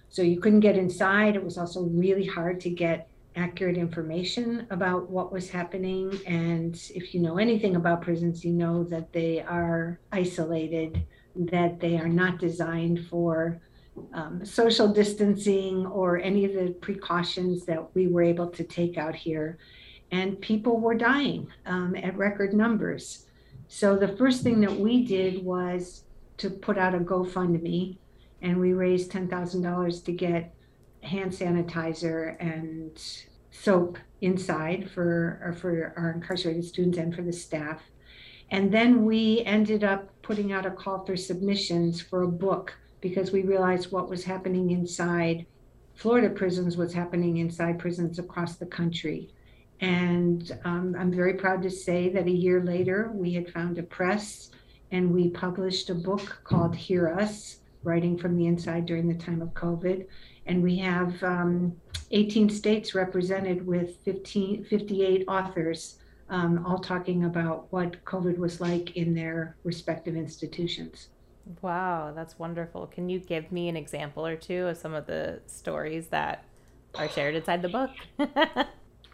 so 0.08 0.22
you 0.22 0.40
couldn't 0.40 0.60
get 0.60 0.76
inside. 0.76 1.36
It 1.36 1.44
was 1.44 1.58
also 1.58 1.82
really 1.82 2.26
hard 2.26 2.60
to 2.60 2.70
get 2.70 3.08
accurate 3.36 3.76
information 3.76 4.66
about 4.70 5.10
what 5.10 5.32
was 5.32 5.50
happening. 5.50 6.18
And 6.26 6.74
if 6.94 7.14
you 7.14 7.20
know 7.20 7.38
anything 7.38 7.76
about 7.76 8.02
prisons, 8.02 8.44
you 8.44 8.52
know 8.52 8.82
that 8.84 9.12
they 9.12 9.42
are 9.42 10.00
isolated, 10.10 11.04
that 11.36 11.78
they 11.80 11.98
are 11.98 12.08
not 12.08 12.38
designed 12.38 13.06
for 13.08 13.60
um, 14.12 14.44
social 14.44 14.88
distancing 14.88 15.86
or 15.86 16.18
any 16.18 16.44
of 16.44 16.54
the 16.54 16.72
precautions 16.80 17.64
that 17.66 17.94
we 17.94 18.06
were 18.06 18.22
able 18.22 18.48
to 18.48 18.64
take 18.64 18.96
out 18.98 19.14
here. 19.14 19.58
And 20.10 20.40
people 20.40 20.80
were 20.80 20.94
dying 20.94 21.48
um, 21.66 21.94
at 21.96 22.16
record 22.16 22.54
numbers. 22.54 23.26
So 23.68 23.96
the 23.96 24.16
first 24.16 24.42
thing 24.42 24.60
that 24.60 24.76
we 24.76 25.04
did 25.04 25.44
was 25.44 26.04
to 26.38 26.50
put 26.50 26.78
out 26.78 26.94
a 26.94 26.98
GoFundMe 26.98 27.96
and 28.46 28.60
we 28.60 28.72
raised 28.72 29.10
$10,000 29.10 30.04
to 30.04 30.12
get 30.12 30.54
hand 31.02 31.32
sanitizer 31.32 32.36
and 32.38 32.96
soap 33.50 33.98
inside 34.20 34.88
for 34.88 35.56
for 35.60 35.92
our 35.96 36.12
incarcerated 36.12 36.64
students 36.64 36.96
and 36.96 37.12
for 37.12 37.22
the 37.22 37.32
staff. 37.32 37.82
And 38.52 38.72
then 38.72 39.04
we 39.04 39.42
ended 39.44 39.82
up 39.82 40.10
putting 40.22 40.52
out 40.52 40.64
a 40.64 40.70
call 40.70 41.04
for 41.04 41.16
submissions 41.16 42.00
for 42.00 42.22
a 42.22 42.28
book 42.28 42.72
because 43.00 43.32
we 43.32 43.42
realized 43.42 43.90
what 43.90 44.08
was 44.08 44.22
happening 44.22 44.70
inside 44.70 45.44
Florida 45.96 46.30
prisons 46.30 46.76
was 46.76 46.92
happening 46.92 47.38
inside 47.38 47.80
prisons 47.80 48.20
across 48.20 48.56
the 48.56 48.66
country. 48.66 49.28
And 49.80 50.56
um, 50.64 50.94
I'm 50.96 51.10
very 51.10 51.34
proud 51.34 51.62
to 51.62 51.70
say 51.70 52.10
that 52.10 52.26
a 52.26 52.30
year 52.44 52.62
later, 52.62 53.10
we 53.12 53.32
had 53.32 53.52
found 53.52 53.78
a 53.78 53.82
press 53.82 54.50
and 54.92 55.12
we 55.12 55.30
published 55.30 55.90
a 55.90 55.94
book 55.94 56.42
called 56.44 56.76
Hear 56.76 57.08
Us 57.08 57.58
writing 57.86 58.18
from 58.18 58.36
the 58.36 58.46
inside 58.46 58.84
during 58.84 59.08
the 59.08 59.14
time 59.14 59.40
of 59.40 59.48
COVID. 59.54 60.06
And 60.46 60.62
we 60.62 60.76
have 60.78 61.22
um, 61.22 61.74
18 62.10 62.50
states 62.50 62.94
represented 62.94 63.66
with 63.66 63.96
15, 64.04 64.64
58 64.64 65.24
authors, 65.28 65.98
um, 66.28 66.64
all 66.66 66.78
talking 66.78 67.24
about 67.24 67.66
what 67.70 68.04
COVID 68.04 68.36
was 68.38 68.60
like 68.60 68.96
in 68.96 69.14
their 69.14 69.56
respective 69.64 70.16
institutions. 70.16 71.08
Wow, 71.62 72.12
that's 72.14 72.38
wonderful. 72.38 72.88
Can 72.88 73.08
you 73.08 73.20
give 73.20 73.52
me 73.52 73.68
an 73.68 73.76
example 73.76 74.26
or 74.26 74.36
two 74.36 74.66
of 74.66 74.76
some 74.76 74.94
of 74.94 75.06
the 75.06 75.40
stories 75.46 76.08
that 76.08 76.44
are 76.96 77.08
shared 77.08 77.36
inside 77.36 77.62
the 77.62 77.68
book? 77.68 77.90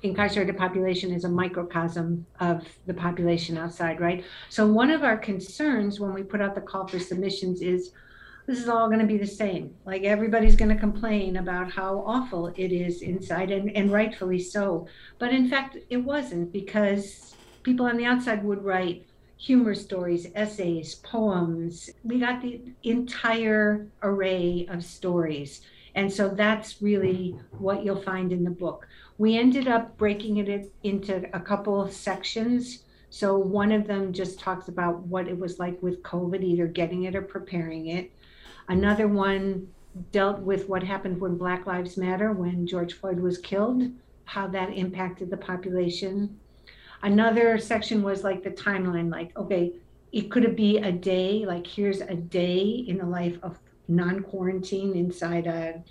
incarcerated 0.02 0.56
population 0.56 1.12
is 1.12 1.24
a 1.24 1.28
microcosm 1.28 2.26
of 2.40 2.66
the 2.87 2.94
population 2.94 3.56
outside, 3.56 4.00
right? 4.00 4.24
So, 4.48 4.66
one 4.66 4.90
of 4.90 5.04
our 5.04 5.16
concerns 5.16 6.00
when 6.00 6.12
we 6.12 6.22
put 6.22 6.40
out 6.40 6.54
the 6.54 6.61
call 6.61 6.87
for 6.87 6.98
submissions 6.98 7.62
is 7.62 7.92
this 8.46 8.59
is 8.59 8.68
all 8.68 8.88
going 8.88 9.00
to 9.00 9.07
be 9.07 9.18
the 9.18 9.26
same. 9.26 9.74
Like 9.85 10.02
everybody's 10.02 10.57
going 10.57 10.70
to 10.70 10.81
complain 10.81 11.37
about 11.37 11.70
how 11.70 12.02
awful 12.07 12.48
it 12.57 12.72
is 12.72 13.02
inside, 13.02 13.50
and, 13.50 13.70
and 13.76 13.92
rightfully 13.92 14.40
so. 14.40 14.87
But 15.18 15.33
in 15.33 15.48
fact, 15.48 15.76
it 15.90 15.98
wasn't 15.98 16.52
because 16.52 17.35
people 17.62 17.87
on 17.87 17.96
the 17.96 18.05
outside 18.05 18.44
would 18.44 18.64
write 18.64 19.07
humor 19.37 19.74
stories, 19.74 20.28
essays, 20.35 20.96
poems. 20.96 21.90
We 22.05 22.20
got 22.20 22.42
the 22.42 22.61
entire 22.85 23.88
array 24.02 24.66
of 24.68 24.85
stories. 24.85 25.62
And 25.94 26.11
so 26.11 26.28
that's 26.28 26.81
really 26.81 27.37
what 27.59 27.85
you'll 27.85 28.02
find 28.02 28.33
in 28.33 28.44
the 28.44 28.50
book. 28.50 28.87
We 29.18 29.37
ended 29.37 29.68
up 29.68 29.98
breaking 29.98 30.38
it 30.38 30.72
into 30.83 31.28
a 31.37 31.40
couple 31.40 31.81
of 31.81 31.92
sections. 31.92 32.85
So 33.11 33.37
one 33.37 33.72
of 33.72 33.87
them 33.87 34.12
just 34.12 34.38
talks 34.38 34.68
about 34.68 35.00
what 35.00 35.28
it 35.28 35.38
was 35.38 35.59
like 35.59 35.83
with 35.83 36.02
COVID, 36.02 36.42
either 36.42 36.66
getting 36.66 37.02
it 37.05 37.14
or 37.14 37.22
preparing 37.22 37.88
it. 37.88 38.11
Another 38.68 39.09
one 39.09 39.68
dealt 40.11 40.40
with 40.40 40.68
what 40.68 40.83
happened 40.83 41.20
when 41.20 41.37
Black 41.37 41.66
Lives 41.66 41.96
Matter, 41.96 42.33
when 42.33 42.66
George 42.66 42.94
Floyd 42.94 43.20
was 43.20 43.38
killed, 43.38 43.90
how 44.25 44.46
that 44.48 44.70
impacted 44.70 45.31
the 45.31 45.37
population. 45.37 46.38
Another 47.03 47.59
section 47.59 48.03
was 48.03 48.25
like 48.25 48.42
the 48.42 48.51
timeline, 48.51 49.11
like, 49.11 49.37
okay, 49.37 49.72
it 50.12 50.31
could 50.31 50.55
be 50.55 50.79
a 50.79 50.92
day, 50.92 51.44
like 51.46 51.66
here's 51.66 52.01
a 52.01 52.14
day 52.14 52.85
in 52.87 52.98
the 52.98 53.07
life 53.07 53.38
of 53.42 53.59
non 53.88 54.20
quarantine 54.20 54.94
inside 54.94 55.46
a, 55.46 55.83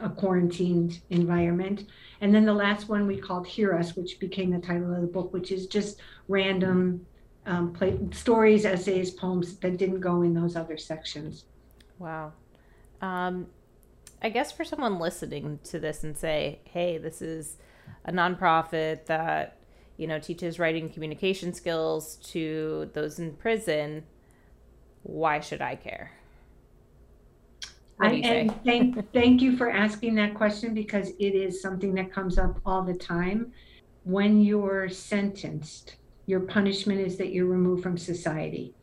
a 0.00 0.10
quarantined 0.10 1.00
environment. 1.10 1.84
And 2.20 2.34
then 2.34 2.44
the 2.44 2.54
last 2.54 2.88
one 2.88 3.06
we 3.06 3.16
called 3.16 3.46
Hear 3.46 3.74
Us, 3.74 3.94
which 3.94 4.18
became 4.18 4.50
the 4.50 4.58
title 4.58 4.92
of 4.92 5.00
the 5.00 5.06
book, 5.06 5.32
which 5.32 5.52
is 5.52 5.66
just 5.66 6.00
random 6.26 7.06
um, 7.46 7.72
play, 7.72 7.98
stories, 8.12 8.64
essays, 8.64 9.10
poems 9.10 9.56
that 9.56 9.76
didn't 9.76 10.00
go 10.00 10.22
in 10.22 10.34
those 10.34 10.56
other 10.56 10.76
sections. 10.76 11.44
Wow. 11.98 12.32
Um, 13.00 13.48
I 14.22 14.30
guess 14.30 14.50
for 14.50 14.64
someone 14.64 14.98
listening 14.98 15.60
to 15.64 15.78
this 15.78 16.02
and 16.04 16.16
say, 16.16 16.60
hey, 16.64 16.98
this 16.98 17.22
is 17.22 17.56
a 18.04 18.12
nonprofit 18.12 19.06
that, 19.06 19.58
you 19.96 20.06
know, 20.06 20.18
teaches 20.18 20.58
writing 20.58 20.88
communication 20.88 21.52
skills 21.52 22.16
to 22.16 22.90
those 22.94 23.18
in 23.18 23.32
prison, 23.34 24.04
why 25.02 25.40
should 25.40 25.62
I 25.62 25.76
care? 25.76 26.12
I, 28.00 28.12
and 28.12 28.64
thank, 28.64 29.12
thank 29.12 29.42
you 29.42 29.56
for 29.56 29.70
asking 29.70 30.14
that 30.16 30.34
question 30.34 30.72
because 30.72 31.10
it 31.18 31.34
is 31.34 31.60
something 31.60 31.94
that 31.94 32.12
comes 32.12 32.38
up 32.38 32.60
all 32.64 32.82
the 32.82 32.94
time. 32.94 33.52
When 34.04 34.40
you're 34.40 34.88
sentenced, 34.88 35.96
your 36.26 36.40
punishment 36.40 37.00
is 37.00 37.16
that 37.16 37.32
you're 37.32 37.46
removed 37.46 37.82
from 37.82 37.98
society. 37.98 38.74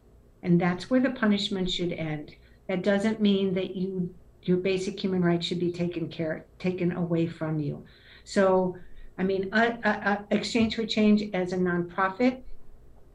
And 0.44 0.60
that's 0.60 0.90
where 0.90 1.00
the 1.00 1.12
punishment 1.12 1.70
should 1.70 1.94
end. 1.94 2.36
That 2.68 2.84
doesn't 2.84 3.22
mean 3.22 3.54
that 3.54 3.76
you 3.76 4.14
your 4.44 4.58
basic 4.58 5.00
human 5.00 5.24
rights 5.24 5.46
should 5.46 5.60
be 5.60 5.72
taken 5.72 6.08
care 6.08 6.46
taken 6.60 6.92
away 6.92 7.28
from 7.28 7.60
you. 7.60 7.84
So, 8.24 8.78
I 9.18 9.24
mean, 9.24 9.50
uh, 9.52 9.74
uh, 9.84 10.18
Exchange 10.32 10.76
for 10.76 10.86
Change 10.86 11.24
as 11.34 11.54
a 11.54 11.58
nonprofit 11.58 12.42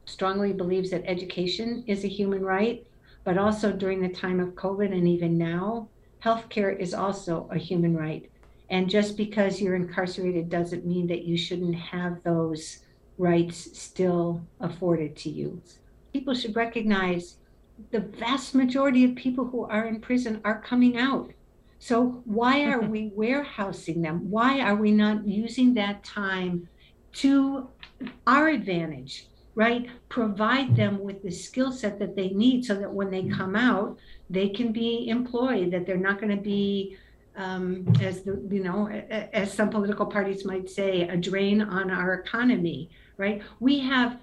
strongly 0.06 0.52
believes 0.52 0.90
that 0.90 1.04
education 1.06 1.84
is 1.86 2.04
a 2.04 2.08
human 2.08 2.42
right, 2.42 2.84
but 3.24 3.38
also 3.38 3.72
during 3.72 4.00
the 4.00 4.08
time 4.08 4.40
of 4.40 4.54
COVID 4.54 4.92
and 4.92 5.06
even 5.06 5.38
now, 5.38 5.88
healthcare 6.22 6.76
is 6.76 6.94
also 6.94 7.48
a 7.50 7.58
human 7.58 7.96
right. 7.96 8.30
And 8.70 8.88
just 8.88 9.16
because 9.16 9.60
you're 9.60 9.74
incarcerated 9.74 10.48
doesn't 10.48 10.86
mean 10.86 11.06
that 11.08 11.24
you 11.24 11.36
shouldn't 11.36 11.74
have 11.74 12.22
those 12.22 12.78
rights 13.18 13.78
still 13.78 14.40
afforded 14.60 15.16
to 15.16 15.30
you. 15.30 15.60
People 16.12 16.34
should 16.34 16.56
recognize 16.56 17.36
the 17.90 18.00
vast 18.00 18.54
majority 18.54 19.04
of 19.04 19.14
people 19.14 19.46
who 19.46 19.64
are 19.64 19.86
in 19.86 20.00
prison 20.00 20.40
are 20.44 20.60
coming 20.60 20.96
out. 20.96 21.32
So 21.78 22.22
why 22.24 22.64
are 22.64 22.80
we 22.80 23.10
warehousing 23.14 24.02
them? 24.02 24.30
Why 24.30 24.60
are 24.60 24.76
we 24.76 24.90
not 24.90 25.26
using 25.26 25.74
that 25.74 26.04
time 26.04 26.68
to 27.14 27.68
our 28.26 28.48
advantage? 28.48 29.26
right? 29.54 29.88
Provide 30.08 30.74
them 30.76 31.00
with 31.00 31.22
the 31.22 31.30
skill 31.30 31.70
set 31.70 31.98
that 31.98 32.16
they 32.16 32.30
need 32.30 32.64
so 32.64 32.74
that 32.76 32.90
when 32.90 33.10
they 33.10 33.24
come 33.24 33.56
out, 33.56 33.98
they 34.30 34.48
can 34.48 34.72
be 34.72 35.08
employed, 35.08 35.70
that 35.72 35.86
they're 35.86 35.96
not 35.96 36.20
going 36.20 36.34
to 36.34 36.42
be, 36.42 36.96
um, 37.36 37.86
as 38.00 38.22
the, 38.22 38.40
you 38.50 38.62
know, 38.62 38.88
as 38.88 39.52
some 39.52 39.70
political 39.70 40.06
parties 40.06 40.44
might 40.44 40.70
say, 40.70 41.02
a 41.02 41.16
drain 41.16 41.60
on 41.60 41.90
our 41.90 42.14
economy, 42.14 42.90
right? 43.16 43.42
We 43.58 43.80
have 43.80 44.18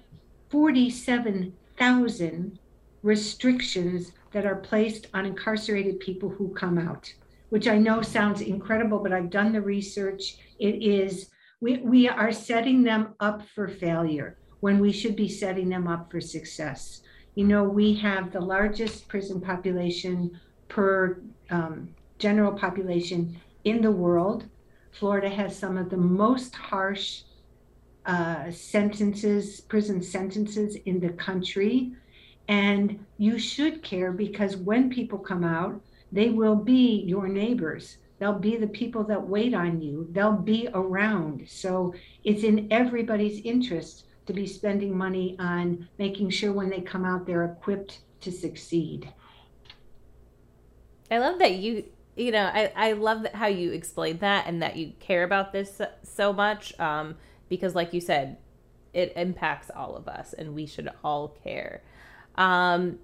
47,000 0.50 2.58
restrictions 3.02 4.12
that 4.32 4.46
are 4.46 4.56
placed 4.56 5.06
on 5.14 5.26
incarcerated 5.26 6.00
people 6.00 6.28
who 6.28 6.52
come 6.54 6.78
out, 6.78 7.12
which 7.50 7.68
I 7.68 7.78
know 7.78 8.02
sounds 8.02 8.40
incredible, 8.40 8.98
but 8.98 9.12
I've 9.12 9.30
done 9.30 9.52
the 9.52 9.60
research. 9.62 10.36
It 10.58 10.82
is, 10.82 11.30
we, 11.60 11.78
we 11.78 12.08
are 12.08 12.32
setting 12.32 12.82
them 12.82 13.14
up 13.20 13.42
for 13.54 13.68
failure 13.68 14.36
when 14.60 14.78
we 14.78 14.92
should 14.92 15.16
be 15.16 15.28
setting 15.28 15.68
them 15.68 15.86
up 15.86 16.10
for 16.10 16.20
success. 16.20 17.02
You 17.34 17.44
know, 17.44 17.62
we 17.64 17.94
have 17.94 18.32
the 18.32 18.40
largest 18.40 19.08
prison 19.08 19.40
population 19.40 20.38
per 20.68 21.20
um, 21.50 21.94
general 22.18 22.52
population 22.52 23.40
in 23.64 23.80
the 23.80 23.92
world. 23.92 24.44
Florida 24.92 25.28
has 25.28 25.56
some 25.56 25.76
of 25.76 25.90
the 25.90 25.96
most 25.96 26.54
harsh 26.54 27.22
uh, 28.06 28.50
sentences, 28.50 29.60
prison 29.60 30.02
sentences 30.02 30.76
in 30.86 30.98
the 30.98 31.10
country. 31.10 31.92
And 32.48 33.04
you 33.18 33.38
should 33.38 33.82
care 33.82 34.12
because 34.12 34.56
when 34.56 34.90
people 34.90 35.18
come 35.18 35.44
out, 35.44 35.80
they 36.10 36.30
will 36.30 36.56
be 36.56 37.02
your 37.06 37.28
neighbors. 37.28 37.98
They'll 38.18 38.38
be 38.38 38.56
the 38.56 38.66
people 38.66 39.04
that 39.04 39.28
wait 39.28 39.54
on 39.54 39.80
you. 39.80 40.08
They'll 40.12 40.32
be 40.32 40.68
around. 40.74 41.44
So 41.46 41.94
it's 42.24 42.42
in 42.42 42.66
everybody's 42.70 43.40
interest 43.44 44.04
to 44.26 44.32
be 44.32 44.46
spending 44.46 44.96
money 44.96 45.36
on 45.38 45.88
making 45.98 46.30
sure 46.30 46.52
when 46.52 46.68
they 46.68 46.80
come 46.80 47.04
out, 47.04 47.26
they're 47.26 47.44
equipped 47.44 48.00
to 48.22 48.32
succeed. 48.32 49.12
I 51.10 51.18
love 51.18 51.38
that 51.38 51.54
you, 51.54 51.84
you 52.16 52.32
know, 52.32 52.44
I, 52.44 52.72
I 52.74 52.92
love 52.92 53.26
how 53.32 53.46
you 53.46 53.72
explained 53.72 54.20
that 54.20 54.46
and 54.46 54.62
that 54.62 54.76
you 54.76 54.92
care 55.00 55.22
about 55.22 55.52
this 55.52 55.80
so 56.02 56.32
much. 56.32 56.78
Um, 56.80 57.16
because, 57.48 57.74
like 57.74 57.94
you 57.94 58.00
said, 58.00 58.36
it 58.92 59.12
impacts 59.16 59.70
all 59.74 59.96
of 59.96 60.08
us 60.08 60.32
and 60.32 60.54
we 60.54 60.66
should 60.66 60.90
all 61.02 61.28
care. 61.28 61.82
Um, 62.38 63.00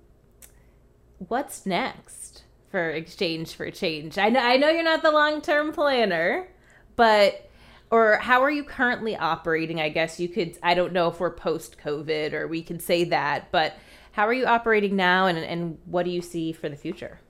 what's 1.19 1.67
next 1.67 2.45
for 2.71 2.91
Exchange 2.91 3.55
for 3.55 3.71
Change? 3.71 4.17
I 4.17 4.31
know, 4.31 4.41
I 4.41 4.57
know 4.57 4.71
you're 4.71 4.85
not 4.85 5.03
the 5.03 5.11
long 5.11 5.43
term 5.43 5.73
planner, 5.73 6.49
but 6.97 7.51
or 7.91 8.17
how 8.17 8.43
are 8.43 8.51
you 8.51 8.65
currently 8.65 9.17
operating? 9.17 9.81
I 9.81 9.89
guess 9.89 10.19
you 10.19 10.29
could. 10.29 10.57
I 10.63 10.75
don't 10.75 10.93
know 10.93 11.09
if 11.09 11.21
we're 11.21 11.35
post 11.35 11.77
COVID 11.85 12.33
or 12.33 12.49
we 12.49 12.63
can 12.63 12.81
say 12.81 13.05
that, 13.05 13.51
but 13.53 13.77
how 14.13 14.27
are 14.27 14.33
you 14.33 14.47
operating 14.47 14.97
now, 14.97 15.27
and 15.27 15.37
and 15.37 15.79
what 15.85 16.05
do 16.05 16.11
you 16.11 16.23
see 16.23 16.53
for 16.53 16.69
the 16.69 16.77
future? 16.77 17.21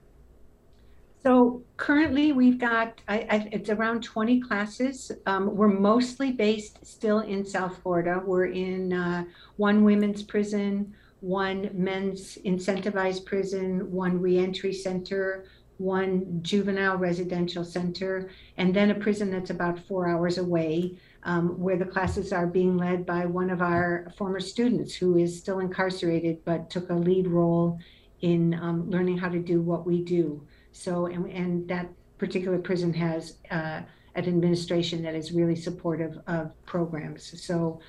So 1.23 1.63
currently, 1.77 2.33
we've 2.33 2.59
got 2.59 3.01
I, 3.07 3.27
I, 3.29 3.49
it's 3.51 3.71
around 3.71 4.03
20 4.03 4.41
classes. 4.41 5.11
Um, 5.25 5.55
we're 5.55 5.67
mostly 5.67 6.31
based 6.31 6.85
still 6.85 7.21
in 7.21 7.43
South 7.43 7.81
Florida. 7.81 8.21
We're 8.23 8.45
in 8.45 8.93
uh, 8.93 9.23
one 9.57 9.83
women's 9.83 10.21
prison, 10.21 10.93
one 11.25 11.71
men's 11.73 12.37
incentivized 12.45 13.25
prison, 13.25 13.91
one 13.91 14.21
reentry 14.21 14.71
center, 14.71 15.45
one 15.77 16.39
juvenile 16.43 16.97
residential 16.97 17.65
center, 17.65 18.29
and 18.57 18.75
then 18.75 18.91
a 18.91 18.95
prison 18.95 19.31
that's 19.31 19.49
about 19.49 19.79
four 19.87 20.07
hours 20.07 20.37
away, 20.37 20.95
um, 21.23 21.59
where 21.59 21.77
the 21.77 21.85
classes 21.85 22.31
are 22.31 22.45
being 22.45 22.77
led 22.77 23.07
by 23.07 23.25
one 23.25 23.49
of 23.49 23.59
our 23.59 24.13
former 24.15 24.39
students 24.39 24.93
who 24.93 25.17
is 25.17 25.35
still 25.35 25.61
incarcerated 25.61 26.37
but 26.45 26.69
took 26.69 26.91
a 26.91 26.93
lead 26.93 27.27
role 27.27 27.79
in 28.21 28.53
um, 28.61 28.87
learning 28.91 29.17
how 29.17 29.27
to 29.27 29.39
do 29.39 29.63
what 29.63 29.83
we 29.83 30.03
do. 30.03 30.45
So, 30.73 31.07
and, 31.07 31.25
and 31.31 31.67
that 31.69 31.89
particular 32.19 32.59
prison 32.59 32.93
has 32.93 33.37
uh, 33.49 33.81
an 34.13 34.25
administration 34.27 35.01
that 35.01 35.15
is 35.15 35.31
really 35.31 35.55
supportive 35.55 36.19
of 36.27 36.51
programs. 36.67 37.41
So, 37.41 37.81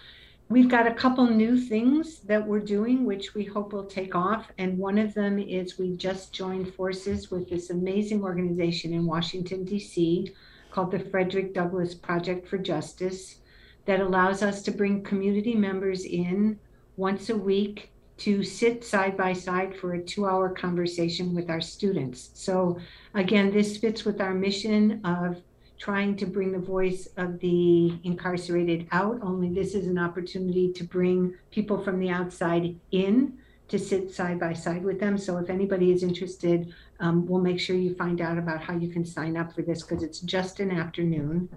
We've 0.48 0.68
got 0.68 0.86
a 0.86 0.94
couple 0.94 1.26
new 1.26 1.58
things 1.58 2.20
that 2.20 2.46
we're 2.46 2.60
doing, 2.60 3.04
which 3.04 3.34
we 3.34 3.44
hope 3.44 3.72
will 3.72 3.84
take 3.84 4.14
off. 4.14 4.46
And 4.58 4.78
one 4.78 4.96
of 4.96 5.12
them 5.12 5.40
is 5.40 5.76
we 5.76 5.96
just 5.96 6.32
joined 6.32 6.72
forces 6.74 7.32
with 7.32 7.50
this 7.50 7.70
amazing 7.70 8.22
organization 8.22 8.92
in 8.92 9.06
Washington, 9.06 9.64
D.C., 9.64 10.32
called 10.70 10.92
the 10.92 11.00
Frederick 11.00 11.52
Douglass 11.52 11.96
Project 11.96 12.46
for 12.46 12.58
Justice, 12.58 13.40
that 13.86 14.00
allows 14.00 14.42
us 14.42 14.62
to 14.62 14.70
bring 14.70 15.02
community 15.02 15.54
members 15.54 16.04
in 16.04 16.60
once 16.96 17.28
a 17.28 17.36
week 17.36 17.90
to 18.18 18.44
sit 18.44 18.84
side 18.84 19.16
by 19.16 19.32
side 19.32 19.74
for 19.76 19.94
a 19.94 20.02
two 20.02 20.26
hour 20.26 20.48
conversation 20.48 21.34
with 21.34 21.50
our 21.50 21.60
students. 21.60 22.30
So, 22.34 22.78
again, 23.14 23.50
this 23.50 23.78
fits 23.78 24.04
with 24.04 24.20
our 24.20 24.32
mission 24.32 25.00
of 25.04 25.42
trying 25.78 26.16
to 26.16 26.26
bring 26.26 26.52
the 26.52 26.58
voice 26.58 27.08
of 27.16 27.38
the 27.40 27.98
incarcerated 28.04 28.86
out, 28.92 29.18
only 29.22 29.52
this 29.52 29.74
is 29.74 29.86
an 29.86 29.98
opportunity 29.98 30.72
to 30.72 30.84
bring 30.84 31.34
people 31.50 31.82
from 31.82 31.98
the 31.98 32.08
outside 32.08 32.74
in 32.92 33.38
to 33.68 33.78
sit 33.78 34.14
side 34.14 34.38
by 34.38 34.52
side 34.52 34.84
with 34.84 35.00
them. 35.00 35.18
So 35.18 35.38
if 35.38 35.50
anybody 35.50 35.90
is 35.90 36.02
interested, 36.02 36.72
um, 37.00 37.26
we'll 37.26 37.40
make 37.40 37.60
sure 37.60 37.76
you 37.76 37.94
find 37.94 38.20
out 38.20 38.38
about 38.38 38.62
how 38.62 38.74
you 38.76 38.88
can 38.88 39.04
sign 39.04 39.36
up 39.36 39.52
for 39.52 39.62
this 39.62 39.82
because 39.82 40.02
it's 40.02 40.20
just 40.20 40.60
an 40.60 40.70
afternoon. 40.70 41.48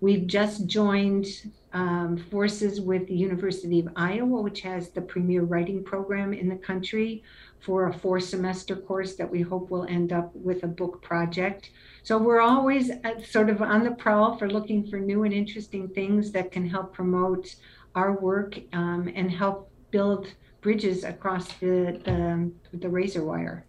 We've 0.00 0.26
just 0.26 0.66
joined 0.66 1.26
um, 1.72 2.16
forces 2.16 2.80
with 2.80 3.06
the 3.08 3.14
University 3.14 3.80
of 3.80 3.88
Iowa, 3.96 4.40
which 4.40 4.60
has 4.62 4.90
the 4.90 5.02
premier 5.02 5.42
writing 5.42 5.84
program 5.84 6.32
in 6.32 6.48
the 6.48 6.56
country 6.56 7.22
for 7.60 7.88
a 7.88 7.92
four 7.92 8.20
semester 8.20 8.76
course 8.76 9.16
that 9.16 9.30
we 9.30 9.40
hope 9.40 9.70
will 9.70 9.84
end 9.84 10.12
up 10.12 10.34
with 10.34 10.62
a 10.62 10.68
book 10.68 11.02
project. 11.02 11.70
So 12.02 12.18
we're 12.18 12.40
always 12.40 12.90
sort 13.28 13.50
of 13.50 13.60
on 13.62 13.84
the 13.84 13.90
prowl 13.92 14.36
for 14.38 14.48
looking 14.48 14.86
for 14.86 14.98
new 14.98 15.24
and 15.24 15.34
interesting 15.34 15.88
things 15.88 16.32
that 16.32 16.52
can 16.52 16.68
help 16.68 16.94
promote 16.94 17.54
our 17.94 18.12
work 18.20 18.58
um, 18.72 19.10
and 19.14 19.30
help 19.30 19.70
build 19.90 20.34
bridges 20.60 21.04
across 21.04 21.48
the, 21.54 22.00
the, 22.04 22.50
the 22.78 22.88
razor 22.88 23.24
wire. 23.24 23.64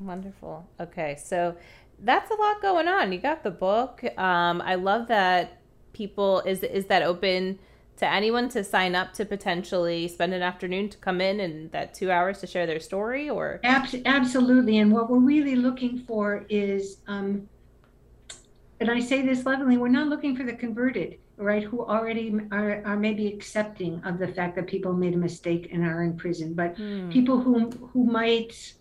Wonderful. 0.00 0.68
Okay, 0.80 1.16
so 1.22 1.56
that's 2.00 2.30
a 2.30 2.34
lot 2.34 2.60
going 2.60 2.88
on. 2.88 3.12
You 3.12 3.18
got 3.18 3.42
the 3.42 3.50
book. 3.50 4.04
Um, 4.18 4.60
I 4.60 4.74
love 4.74 5.08
that 5.08 5.60
people 5.92 6.40
is 6.40 6.62
is 6.62 6.86
that 6.86 7.02
open 7.02 7.58
to 7.96 8.06
anyone 8.08 8.48
to 8.50 8.62
sign 8.62 8.94
up 8.94 9.12
to 9.14 9.24
potentially 9.24 10.08
spend 10.08 10.34
an 10.34 10.42
afternoon 10.42 10.88
to 10.90 10.98
come 10.98 11.20
in 11.20 11.40
and 11.40 11.70
that 11.72 11.94
two 11.94 12.10
hours 12.10 12.40
to 12.40 12.46
share 12.46 12.66
their 12.66 12.80
story 12.80 13.30
or? 13.30 13.60
Absolutely. 13.64 14.78
And 14.78 14.92
what 14.92 15.08
we're 15.08 15.18
really 15.18 15.56
looking 15.56 15.98
for 15.98 16.44
is 16.48 16.98
um, 17.06 17.48
and 18.78 18.90
i 18.90 19.00
say 19.00 19.22
this 19.22 19.46
lovingly 19.46 19.78
we're 19.78 19.88
not 19.88 20.08
looking 20.08 20.36
for 20.36 20.42
the 20.42 20.52
converted 20.52 21.16
right 21.36 21.62
who 21.62 21.84
already 21.84 22.34
are, 22.50 22.82
are 22.84 22.96
maybe 22.96 23.26
accepting 23.28 24.02
of 24.04 24.18
the 24.18 24.28
fact 24.28 24.56
that 24.56 24.66
people 24.66 24.92
made 24.92 25.14
a 25.14 25.18
mistake 25.18 25.68
and 25.72 25.84
are 25.84 26.02
in 26.02 26.16
prison. 26.16 26.54
But 26.54 26.76
hmm. 26.76 27.10
people 27.10 27.40
who 27.40 27.70
who 27.92 28.04
might 28.04 28.74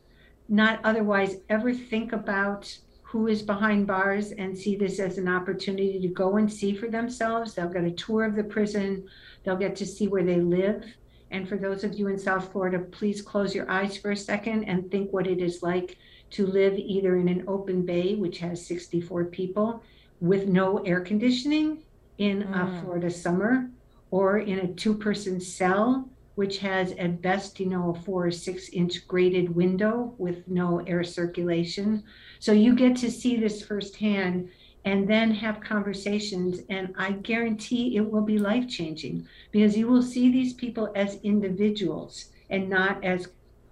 not 0.48 0.80
otherwise 0.84 1.38
ever 1.50 1.74
think 1.74 2.14
about 2.14 2.78
who 3.16 3.28
is 3.28 3.42
behind 3.42 3.88
bars 3.88 4.34
and 4.34 4.58
see 4.58 4.76
this 4.76 5.00
as 5.00 5.18
an 5.18 5.30
opportunity 5.30 6.02
to 6.02 6.08
go 6.10 6.36
and 6.36 6.52
see 6.52 6.76
for 6.76 6.90
themselves. 6.90 7.54
They'll 7.54 7.70
get 7.70 7.86
a 7.86 7.92
tour 7.92 8.26
of 8.26 8.36
the 8.36 8.44
prison, 8.44 9.08
they'll 9.42 9.56
get 9.56 9.74
to 9.78 9.86
see 9.86 10.10
where 10.10 10.26
they 10.26 10.42
live. 10.42 10.84
And 11.32 11.48
for 11.48 11.56
those 11.56 11.86
of 11.86 11.98
you 11.98 12.10
in 12.10 12.20
South 12.20 12.52
Florida, 12.52 12.78
please 12.78 13.22
close 13.22 13.56
your 13.56 13.72
eyes 13.72 13.96
for 13.96 14.12
a 14.12 14.18
second 14.18 14.66
and 14.66 14.92
think 14.92 15.14
what 15.14 15.28
it 15.28 15.40
is 15.40 15.64
like 15.64 15.98
to 16.32 16.46
live 16.46 16.74
either 16.78 17.16
in 17.16 17.30
an 17.30 17.46
open 17.48 17.86
bay, 17.86 18.16
which 18.16 18.40
has 18.40 18.68
64 18.68 19.24
people, 19.28 19.82
with 20.20 20.50
no 20.50 20.80
air 20.80 21.00
conditioning 21.00 21.84
in 22.18 22.44
mm. 22.44 22.52
a 22.52 22.82
Florida 22.82 23.10
summer, 23.10 23.70
or 24.12 24.40
in 24.40 24.60
a 24.60 24.74
two 24.74 24.94
person 24.94 25.40
cell 25.40 26.10
which 26.36 26.60
has 26.60 26.92
at 26.94 27.22
best, 27.22 27.60
you 27.60 27.66
know, 27.66 27.96
a 27.96 28.02
four 28.02 28.28
or 28.28 28.32
six 28.32 28.70
inch 28.70 29.08
grated 29.08 29.56
window 29.56 30.14
with 30.18 30.48
no 30.48 30.80
air 30.82 31.04
circulation. 31.04 32.04
So 32.40 32.52
you 32.52 32.76
get 32.76 32.96
to 32.98 33.12
see 33.12 33.38
this 33.38 33.64
firsthand 33.64 34.50
and 34.84 35.10
then 35.10 35.32
have 35.32 35.62
conversations. 35.62 36.60
And 36.70 36.94
I 36.98 37.14
guarantee 37.14 37.98
it 37.98 38.12
will 38.12 38.22
be 38.22 38.38
life 38.38 38.68
changing 38.68 39.28
because 39.52 39.76
you 39.76 39.88
will 39.88 40.04
see 40.04 40.32
these 40.32 40.54
people 40.54 40.92
as 40.96 41.20
individuals 41.24 42.26
and 42.50 42.70
not 42.70 43.04
as 43.04 43.30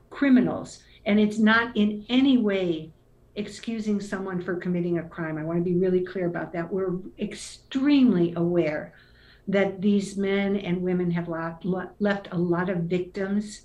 criminals. 0.09 0.83
And 1.05 1.19
it's 1.19 1.37
not 1.37 1.75
in 1.77 2.05
any 2.09 2.37
way 2.37 2.91
excusing 3.35 3.99
someone 3.99 4.41
for 4.41 4.55
committing 4.55 4.99
a 4.99 5.03
crime. 5.03 5.37
I 5.37 5.43
want 5.43 5.59
to 5.59 5.63
be 5.63 5.77
really 5.77 6.01
clear 6.01 6.27
about 6.27 6.53
that. 6.53 6.71
We're 6.71 6.95
extremely 7.19 8.33
aware 8.35 8.93
that 9.47 9.81
these 9.81 10.17
men 10.17 10.55
and 10.55 10.81
women 10.81 11.11
have 11.11 11.27
left 11.27 12.27
a 12.31 12.37
lot 12.37 12.69
of 12.69 12.77
victims 12.83 13.61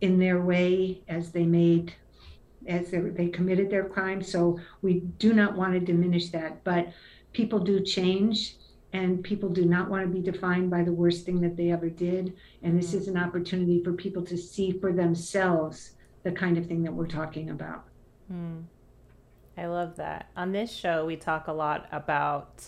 in 0.00 0.18
their 0.18 0.42
way 0.42 1.02
as 1.08 1.32
they 1.32 1.44
made 1.44 1.94
as 2.66 2.90
they, 2.90 2.98
they 2.98 3.28
committed 3.28 3.70
their 3.70 3.84
crimes 3.84 4.30
so 4.30 4.58
we 4.80 5.00
do 5.18 5.34
not 5.34 5.54
want 5.54 5.74
to 5.74 5.80
diminish 5.80 6.30
that 6.30 6.64
but 6.64 6.88
people 7.32 7.58
do 7.58 7.80
change 7.80 8.56
and 8.94 9.24
people 9.24 9.48
do 9.48 9.64
not 9.64 9.90
want 9.90 10.02
to 10.02 10.08
be 10.08 10.22
defined 10.22 10.70
by 10.70 10.82
the 10.82 10.92
worst 10.92 11.26
thing 11.26 11.40
that 11.40 11.56
they 11.56 11.72
ever 11.72 11.90
did. 11.90 12.32
And 12.62 12.78
this 12.78 12.92
mm. 12.92 12.98
is 13.00 13.08
an 13.08 13.18
opportunity 13.18 13.82
for 13.82 13.92
people 13.92 14.24
to 14.24 14.38
see 14.38 14.70
for 14.70 14.92
themselves 14.92 15.96
the 16.22 16.30
kind 16.30 16.56
of 16.56 16.66
thing 16.66 16.84
that 16.84 16.92
we're 16.92 17.08
talking 17.08 17.50
about. 17.50 17.86
Mm. 18.32 18.62
I 19.58 19.66
love 19.66 19.96
that. 19.96 20.30
On 20.36 20.52
this 20.52 20.70
show, 20.70 21.04
we 21.04 21.16
talk 21.16 21.48
a 21.48 21.52
lot 21.52 21.88
about 21.90 22.64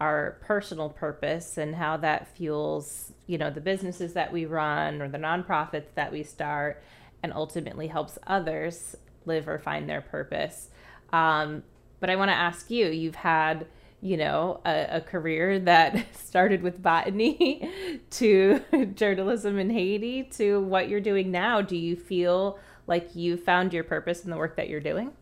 our 0.00 0.38
personal 0.40 0.88
purpose 0.88 1.56
and 1.56 1.74
how 1.74 1.96
that 1.98 2.28
fuels, 2.36 3.12
you 3.26 3.38
know, 3.38 3.50
the 3.50 3.60
businesses 3.60 4.12
that 4.14 4.32
we 4.32 4.44
run 4.44 5.00
or 5.00 5.08
the 5.08 5.18
nonprofits 5.18 5.94
that 5.94 6.12
we 6.12 6.22
start 6.22 6.82
and 7.22 7.32
ultimately 7.32 7.86
helps 7.86 8.18
others 8.26 8.96
live 9.24 9.48
or 9.48 9.58
find 9.58 9.88
their 9.88 10.00
purpose. 10.00 10.68
Um, 11.12 11.62
but 12.00 12.10
I 12.10 12.16
want 12.16 12.30
to 12.30 12.36
ask 12.36 12.70
you, 12.70 12.88
you've 12.88 13.14
had, 13.14 13.66
you 14.02 14.16
know, 14.16 14.60
a, 14.66 14.96
a 14.96 15.00
career 15.00 15.58
that 15.60 16.04
started 16.14 16.62
with 16.62 16.82
botany 16.82 17.70
to 18.10 18.60
journalism 18.94 19.58
in 19.58 19.70
Haiti 19.70 20.24
to 20.34 20.60
what 20.60 20.88
you're 20.88 21.00
doing 21.00 21.30
now. 21.30 21.62
Do 21.62 21.76
you 21.76 21.96
feel 21.96 22.58
like 22.86 23.14
you 23.14 23.36
found 23.36 23.72
your 23.72 23.84
purpose 23.84 24.24
in 24.24 24.30
the 24.30 24.36
work 24.36 24.56
that 24.56 24.68
you're 24.68 24.80
doing? 24.80 25.12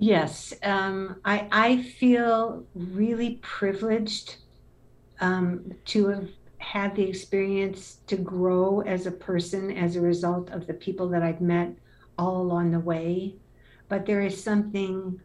Yes, 0.00 0.54
um, 0.62 1.20
I, 1.26 1.46
I 1.52 1.82
feel 1.82 2.66
really 2.74 3.38
privileged 3.42 4.36
um, 5.20 5.72
to 5.86 6.08
have 6.08 6.28
had 6.58 6.96
the 6.96 7.02
experience 7.02 7.96
to 8.06 8.16
grow 8.16 8.80
as 8.80 9.06
a 9.06 9.10
person 9.12 9.70
as 9.76 9.96
a 9.96 10.00
result 10.00 10.50
of 10.50 10.66
the 10.66 10.72
people 10.74 11.10
that 11.10 11.22
I've 11.22 11.42
met 11.42 11.76
all 12.18 12.40
along 12.40 12.70
the 12.70 12.80
way. 12.80 13.36
But 13.88 14.06
there 14.06 14.22
is 14.22 14.42
something 14.42 15.20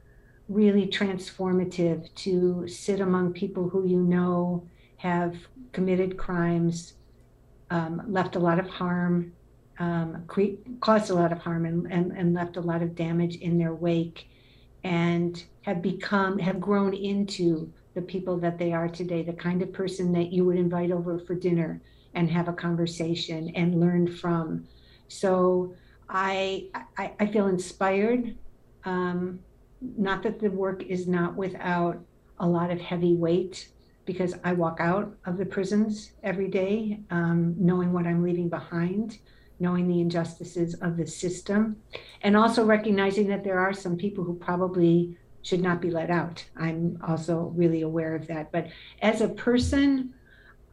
really 0.49 0.87
transformative 0.87 2.13
to 2.15 2.67
sit 2.67 2.99
among 2.99 3.33
people 3.33 3.69
who 3.69 3.87
you 3.87 4.01
know 4.01 4.67
have 4.97 5.37
committed 5.71 6.17
crimes, 6.17 6.95
um, 7.69 8.01
left 8.07 8.35
a 8.35 8.39
lot 8.39 8.59
of 8.59 8.67
harm, 8.67 9.33
um, 9.79 10.25
cre- 10.27 10.59
caused 10.81 11.09
a 11.11 11.15
lot 11.15 11.31
of 11.31 11.39
harm, 11.39 11.65
and, 11.65 11.91
and, 11.91 12.11
and 12.11 12.33
left 12.33 12.57
a 12.57 12.61
lot 12.61 12.81
of 12.81 12.95
damage 12.95 13.37
in 13.37 13.57
their 13.57 13.73
wake 13.73 14.27
and 14.85 15.45
have 15.63 15.81
become 15.81 16.37
have 16.37 16.61
grown 16.61 16.93
into 16.93 17.73
the 17.95 18.01
people 18.01 18.37
that 18.37 18.59
they 18.59 18.71
are 18.71 18.87
today 18.87 19.23
the 19.23 19.33
kind 19.33 19.63
of 19.63 19.73
person 19.73 20.13
that 20.13 20.31
you 20.31 20.45
would 20.45 20.57
invite 20.57 20.91
over 20.91 21.17
for 21.17 21.33
dinner 21.33 21.81
and 22.13 22.29
have 22.29 22.47
a 22.47 22.53
conversation 22.53 23.49
and 23.55 23.79
learn 23.81 24.07
from. 24.07 24.65
So 25.07 25.73
i 26.07 26.69
i, 26.97 27.11
I 27.19 27.25
feel 27.25 27.47
inspired. 27.47 28.37
Um, 28.85 29.39
not 29.81 30.21
that 30.23 30.39
the 30.39 30.51
work 30.51 30.83
is 30.83 31.07
not 31.07 31.35
without 31.35 31.99
a 32.39 32.47
lot 32.47 32.69
of 32.69 32.79
heavy 32.79 33.15
weight 33.15 33.69
because 34.05 34.35
i 34.43 34.53
walk 34.53 34.77
out 34.79 35.15
of 35.25 35.37
the 35.37 35.45
prisons 35.45 36.11
every 36.23 36.47
day 36.47 36.99
um, 37.09 37.55
knowing 37.57 37.91
what 37.91 38.05
i'm 38.05 38.23
leaving 38.23 38.49
behind 38.49 39.19
knowing 39.59 39.87
the 39.87 40.01
injustices 40.01 40.73
of 40.75 40.97
the 40.97 41.07
system, 41.07 41.77
and 42.21 42.35
also 42.35 42.65
recognizing 42.65 43.27
that 43.27 43.43
there 43.43 43.59
are 43.59 43.73
some 43.73 43.97
people 43.97 44.23
who 44.23 44.35
probably 44.35 45.17
should 45.41 45.61
not 45.61 45.79
be 45.79 45.91
let 45.91 46.09
out. 46.09 46.43
I'm 46.57 46.97
also 47.07 47.53
really 47.55 47.83
aware 47.83 48.15
of 48.15 48.25
that. 48.27 48.51
But 48.51 48.67
as 49.01 49.21
a 49.21 49.29
person, 49.29 50.13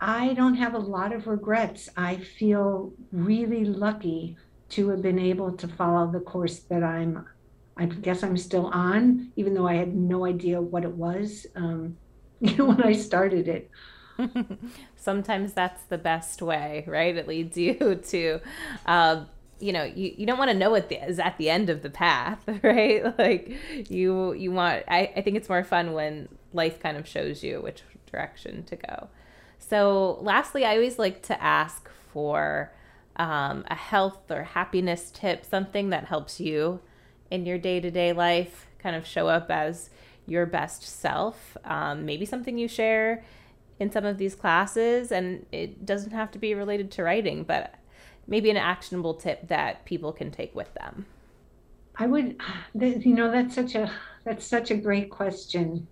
I 0.01 0.33
don't 0.33 0.55
have 0.55 0.75
a 0.75 0.79
lot 0.79 1.12
of 1.12 1.27
regrets. 1.27 1.90
I 1.97 2.16
feel 2.16 2.92
really 3.12 3.66
lucky 3.66 4.37
to 4.71 4.88
have 4.88 5.03
been 5.03 5.18
able 5.18 5.53
to 5.53 5.68
follow 5.68 6.11
the 6.11 6.21
course 6.21 6.61
that 6.71 6.83
I'm, 6.83 7.27
I 7.77 7.85
guess 7.85 8.23
I'm 8.23 8.38
still 8.38 8.66
on, 8.66 9.31
even 9.37 9.53
though 9.53 9.68
I 9.68 9.75
had 9.75 9.95
no 9.95 10.25
idea 10.25 10.61
what 10.61 10.85
it 10.85 10.90
was, 10.90 11.47
um, 11.55 11.99
when 12.40 12.83
I 12.83 12.95
started 12.95 13.49
it. 13.49 13.71
Sometimes 14.97 15.53
that's 15.53 15.83
the 15.85 15.99
best 15.99 16.43
way, 16.43 16.85
right? 16.87 17.17
It 17.17 17.29
leads 17.29 17.57
you 17.57 17.75
to, 18.09 18.41
um, 18.87 19.29
you 19.61 19.73
know, 19.73 19.85
you, 19.85 20.15
you 20.17 20.27
don't 20.27 20.39
want 20.39 20.51
to 20.51 20.57
know 20.57 20.71
what 20.71 20.89
the, 20.89 21.05
is 21.07 21.19
at 21.19 21.39
the 21.39 21.51
end 21.51 21.71
of 21.71 21.83
the 21.83 21.91
path, 21.91 22.41
right? 22.63 23.17
Like 23.19 23.57
you 23.91 24.33
you 24.33 24.51
want. 24.53 24.85
I, 24.89 25.13
I 25.17 25.23
think 25.23 25.37
it's 25.37 25.49
more 25.49 25.65
fun 25.65 25.93
when 25.93 26.29
life 26.53 26.81
kind 26.81 26.97
of 26.97 27.07
shows 27.07 27.43
you 27.43 27.61
which 27.61 27.83
direction 28.11 28.65
to 28.65 28.77
go. 28.77 29.09
So, 29.59 30.19
lastly, 30.21 30.65
I 30.65 30.75
always 30.75 30.99
like 30.99 31.23
to 31.23 31.43
ask 31.43 31.89
for 32.13 32.73
um, 33.17 33.65
a 33.69 33.75
health 33.75 34.31
or 34.31 34.43
happiness 34.43 35.11
tip, 35.11 35.45
something 35.45 35.91
that 35.91 36.07
helps 36.07 36.41
you 36.41 36.81
in 37.31 37.47
your 37.47 37.59
day 37.59 37.81
to 37.81 37.91
day 37.91 38.13
life, 38.13 38.67
kind 38.79 38.97
of 38.97 39.07
show 39.07 39.29
up 39.29 39.51
as 39.51 39.91
your 40.27 40.47
best 40.47 40.83
self. 40.83 41.57
Um, 41.65 42.05
maybe 42.05 42.27
something 42.27 42.59
you 42.59 42.69
share 42.69 43.25
in 43.83 43.90
some 43.90 44.05
of 44.05 44.16
these 44.16 44.35
classes 44.35 45.11
and 45.11 45.45
it 45.51 45.85
doesn't 45.85 46.12
have 46.12 46.31
to 46.31 46.38
be 46.38 46.55
related 46.55 46.90
to 46.92 47.03
writing 47.03 47.42
but 47.42 47.75
maybe 48.27 48.49
an 48.49 48.57
actionable 48.57 49.14
tip 49.14 49.49
that 49.49 49.85
people 49.85 50.12
can 50.12 50.31
take 50.31 50.55
with 50.55 50.73
them. 50.75 51.05
I 51.97 52.07
would 52.07 52.40
you 52.75 53.14
know 53.14 53.31
that's 53.31 53.55
such 53.55 53.75
a 53.75 53.90
that's 54.25 54.47
such 54.47 54.71
a 54.71 54.77
great 54.77 55.11
question. 55.11 55.88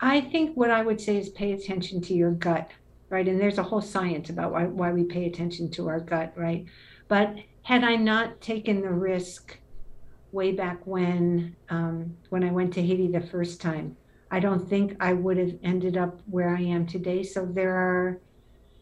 I 0.00 0.22
think 0.22 0.56
what 0.56 0.70
i 0.70 0.82
would 0.82 1.00
say 1.00 1.18
is 1.18 1.28
pay 1.28 1.52
attention 1.52 2.00
to 2.02 2.14
your 2.14 2.32
gut 2.32 2.70
right? 3.10 3.26
And 3.26 3.40
there's 3.40 3.58
a 3.58 3.62
whole 3.64 3.80
science 3.80 4.30
about 4.30 4.52
why, 4.52 4.64
why 4.64 4.92
we 4.92 5.02
pay 5.02 5.26
attention 5.26 5.68
to 5.72 5.88
our 5.88 6.00
gut 6.00 6.32
right? 6.36 6.64
But 7.08 7.36
had 7.62 7.84
i 7.84 7.96
not 7.96 8.40
taken 8.40 8.80
the 8.80 8.90
risk 8.90 9.58
way 10.32 10.52
back 10.52 10.86
when 10.86 11.54
um, 11.68 12.16
when 12.30 12.42
i 12.42 12.50
went 12.50 12.72
to 12.72 12.82
haiti 12.82 13.08
the 13.08 13.20
first 13.20 13.60
time 13.60 13.96
I 14.30 14.40
don't 14.40 14.68
think 14.68 14.96
I 15.00 15.12
would 15.12 15.36
have 15.38 15.54
ended 15.62 15.96
up 15.96 16.20
where 16.26 16.54
I 16.54 16.60
am 16.60 16.86
today. 16.86 17.22
So 17.22 17.46
there 17.46 17.74
are, 17.74 18.20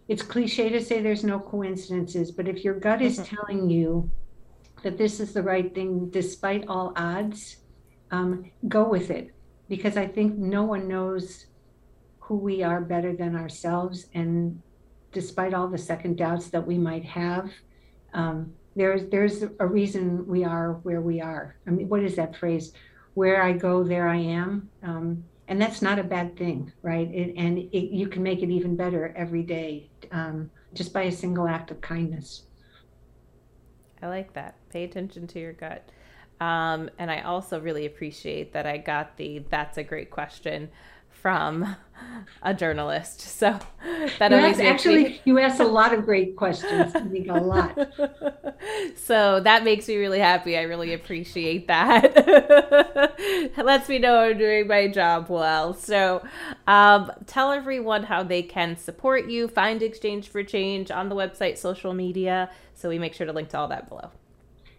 it's 0.08 0.22
cliche 0.22 0.68
to 0.68 0.82
say 0.82 1.00
there's 1.00 1.24
no 1.24 1.38
coincidences, 1.38 2.30
but 2.30 2.48
if 2.48 2.64
your 2.64 2.74
gut 2.74 3.00
is 3.00 3.18
mm-hmm. 3.18 3.36
telling 3.36 3.70
you 3.70 4.10
that 4.82 4.98
this 4.98 5.20
is 5.20 5.32
the 5.32 5.42
right 5.42 5.74
thing 5.74 6.10
despite 6.10 6.66
all 6.68 6.92
odds, 6.96 7.56
um, 8.10 8.50
go 8.68 8.88
with 8.88 9.10
it. 9.10 9.34
Because 9.68 9.96
I 9.96 10.06
think 10.06 10.36
no 10.36 10.64
one 10.64 10.88
knows 10.88 11.46
who 12.20 12.36
we 12.36 12.62
are 12.62 12.80
better 12.80 13.14
than 13.14 13.36
ourselves. 13.36 14.06
And 14.14 14.62
despite 15.12 15.54
all 15.54 15.68
the 15.68 15.78
second 15.78 16.16
doubts 16.16 16.48
that 16.50 16.66
we 16.66 16.78
might 16.78 17.04
have, 17.04 17.50
um, 18.14 18.52
there's 18.76 19.10
there's 19.10 19.42
a 19.58 19.66
reason 19.66 20.26
we 20.26 20.44
are 20.44 20.74
where 20.84 21.00
we 21.00 21.20
are. 21.20 21.56
I 21.66 21.70
mean, 21.70 21.88
what 21.88 22.02
is 22.02 22.16
that 22.16 22.36
phrase? 22.36 22.72
Where 23.14 23.42
I 23.42 23.52
go, 23.52 23.82
there 23.82 24.08
I 24.08 24.16
am. 24.16 24.70
Um, 24.82 25.24
and 25.48 25.60
that's 25.60 25.80
not 25.80 25.98
a 25.98 26.04
bad 26.04 26.36
thing, 26.36 26.72
right? 26.82 27.10
It, 27.10 27.34
and 27.36 27.58
it, 27.58 27.94
you 27.94 28.06
can 28.06 28.22
make 28.22 28.42
it 28.42 28.50
even 28.50 28.76
better 28.76 29.14
every 29.16 29.42
day 29.42 29.90
um, 30.12 30.50
just 30.74 30.92
by 30.92 31.04
a 31.04 31.12
single 31.12 31.48
act 31.48 31.70
of 31.70 31.80
kindness. 31.80 32.44
I 34.02 34.08
like 34.08 34.34
that. 34.34 34.56
Pay 34.70 34.84
attention 34.84 35.26
to 35.28 35.40
your 35.40 35.54
gut. 35.54 35.88
Um, 36.40 36.90
and 36.98 37.10
I 37.10 37.22
also 37.22 37.60
really 37.60 37.86
appreciate 37.86 38.52
that 38.52 38.66
I 38.66 38.76
got 38.76 39.16
the 39.16 39.40
that's 39.50 39.78
a 39.78 39.82
great 39.82 40.10
question 40.10 40.70
from 41.20 41.76
a 42.42 42.54
journalist. 42.54 43.20
So 43.20 43.58
that 44.18 44.30
you 44.30 44.36
always 44.36 44.60
actually 44.60 45.04
me... 45.04 45.20
you 45.24 45.38
ask 45.38 45.60
a 45.60 45.64
lot 45.64 45.92
of 45.92 46.04
great 46.04 46.36
questions. 46.36 46.94
I 46.94 47.00
think 47.00 47.28
a 47.28 47.34
lot. 47.34 47.76
so 48.96 49.40
that 49.40 49.64
makes 49.64 49.88
me 49.88 49.96
really 49.96 50.18
happy. 50.18 50.56
I 50.56 50.62
really 50.62 50.92
appreciate 50.92 51.66
that. 51.68 52.12
It 53.18 53.56
lets 53.64 53.88
me 53.88 53.98
know 53.98 54.18
I'm 54.20 54.38
doing 54.38 54.66
my 54.68 54.88
job 54.88 55.28
well. 55.28 55.74
So 55.74 56.24
um, 56.66 57.10
tell 57.26 57.52
everyone 57.52 58.04
how 58.04 58.22
they 58.22 58.42
can 58.42 58.76
support 58.76 59.28
you, 59.28 59.48
find 59.48 59.82
Exchange 59.82 60.28
for 60.28 60.42
Change 60.42 60.90
on 60.90 61.08
the 61.08 61.16
website, 61.16 61.58
social 61.58 61.94
media. 61.94 62.50
So 62.74 62.88
we 62.88 62.98
make 62.98 63.14
sure 63.14 63.26
to 63.26 63.32
link 63.32 63.48
to 63.50 63.58
all 63.58 63.68
that 63.68 63.88
below. 63.88 64.10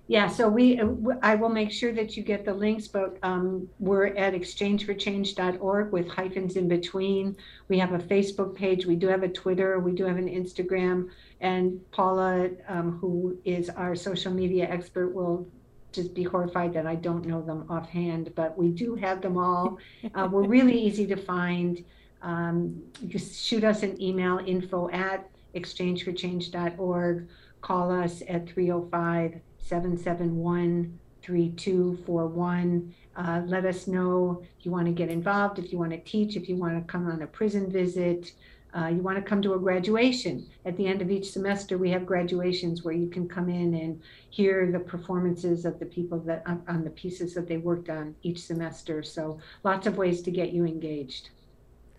Yeah, 0.10 0.28
so 0.28 0.50
we, 0.50 0.82
I 1.22 1.36
will 1.36 1.50
make 1.50 1.72
sure 1.72 1.94
that 1.94 2.18
you 2.18 2.24
get 2.24 2.44
the 2.44 2.52
links, 2.52 2.88
but 2.88 3.20
um, 3.22 3.70
we're 3.78 4.08
at 4.08 4.34
exchangeforchange.org 4.34 5.92
with 5.92 6.08
hyphens 6.08 6.56
in 6.56 6.68
between. 6.68 7.38
We 7.68 7.78
have 7.78 7.94
a 7.94 8.00
Facebook 8.00 8.56
page, 8.56 8.88
we 8.88 8.96
do 8.96 9.08
have 9.08 9.22
a 9.22 9.28
Twitter, 9.28 9.78
we 9.78 9.92
do 9.92 10.06
have 10.06 10.18
an 10.18 10.28
Instagram, 10.28 11.10
and 11.42 11.80
Paula, 11.92 12.50
um, 12.68 12.98
who 12.98 13.38
is 13.46 13.70
our 13.70 13.96
social 13.96 14.34
media 14.34 14.68
expert, 14.68 15.14
will 15.14 15.48
just 15.92 16.16
be 16.16 16.24
horrified 16.24 16.74
that 16.74 16.88
I 16.88 16.96
don't 16.96 17.24
know 17.28 17.44
them 17.44 17.68
offhand, 17.70 18.34
but 18.34 18.58
we 18.58 18.70
do 18.70 18.96
have 18.96 19.22
them 19.22 19.38
all. 19.38 19.78
Uh, 20.16 20.28
we're 20.32 20.48
really 20.48 20.78
easy 20.78 21.06
to 21.06 21.18
find. 21.18 21.86
Um, 22.24 22.82
you 23.00 23.20
shoot 23.20 23.64
us 23.64 23.84
an 23.84 24.02
email, 24.02 24.40
info 24.44 24.90
at 24.90 25.30
exchangeforchange.org. 25.54 27.28
Call 27.62 27.92
us 27.92 28.24
at 28.28 28.50
305 28.50 29.40
771 29.70 31.00
3241. 31.22 32.96
Uh, 33.16 33.42
let 33.46 33.66
us 33.66 33.86
know 33.86 34.42
if 34.58 34.66
you 34.66 34.72
want 34.72 34.88
to 34.88 34.92
get 34.92 35.10
involved, 35.10 35.60
if 35.60 35.72
you 35.72 35.78
want 35.78 35.92
to 35.92 36.00
teach, 36.00 36.36
if 36.36 36.50
you 36.50 36.56
want 36.56 36.76
to 36.76 36.92
come 36.92 37.06
on 37.06 37.22
a 37.22 37.28
prison 37.28 37.70
visit, 37.70 38.32
uh, 38.76 38.88
you 38.88 39.04
want 39.04 39.16
to 39.18 39.22
come 39.22 39.44
to 39.44 39.54
a 39.54 39.60
graduation. 39.60 40.48
At 40.66 40.76
the 40.76 40.88
end 40.88 41.04
of 41.04 41.12
each 41.12 41.32
semester, 41.32 41.78
we 41.78 41.92
have 41.92 42.08
graduations 42.08 42.84
where 42.84 42.96
you 42.96 43.10
can 43.10 43.28
come 43.28 43.48
in 43.48 43.76
and 43.76 44.02
hear 44.32 44.72
the 44.72 44.80
performances 44.80 45.66
of 45.66 45.78
the 45.78 45.86
people 45.86 46.20
that 46.22 46.44
on 46.48 46.84
the 46.84 46.90
pieces 46.90 47.36
that 47.36 47.48
they 47.48 47.58
worked 47.58 47.90
on 47.90 48.16
each 48.24 48.42
semester. 48.42 49.04
So 49.04 49.40
lots 49.64 49.86
of 49.86 49.98
ways 49.98 50.24
to 50.24 50.32
get 50.32 50.52
you 50.52 50.66
engaged. 50.66 51.30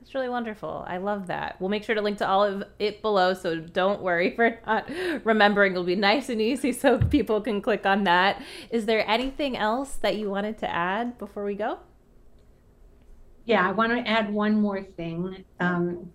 That's 0.01 0.14
really 0.14 0.30
wonderful. 0.30 0.84
I 0.88 0.96
love 0.96 1.26
that. 1.26 1.61
We'll 1.61 1.68
make 1.68 1.84
sure 1.84 1.94
to 1.94 2.01
link 2.01 2.18
to 2.18 2.28
all 2.28 2.42
of 2.42 2.64
it 2.78 3.03
below, 3.03 3.34
so 3.34 3.57
don't 3.61 4.01
worry 4.01 4.30
for 4.36 4.59
not 4.66 4.88
remembering. 5.24 5.72
It'll 5.72 5.84
be 5.84 5.94
nice 5.94 6.30
and 6.30 6.40
easy 6.40 6.72
so 6.72 6.98
people 6.98 7.40
can 7.40 7.61
click 7.61 7.84
on 7.84 8.05
that. 8.05 8.42
Is 8.70 8.86
there 8.86 9.09
anything 9.09 9.57
else 9.57 9.96
that 9.96 10.16
you 10.16 10.30
wanted 10.30 10.59
to 10.59 10.70
add 10.70 11.18
before 11.18 11.44
we 11.44 11.55
go? 11.55 11.78
Yeah, 13.44 13.68
I 13.68 13.72
want 13.72 13.92
to 13.92 14.09
add 14.09 14.32
one 14.32 14.61
more 14.61 14.82
thing. 14.82 15.44
Um, 15.61 16.11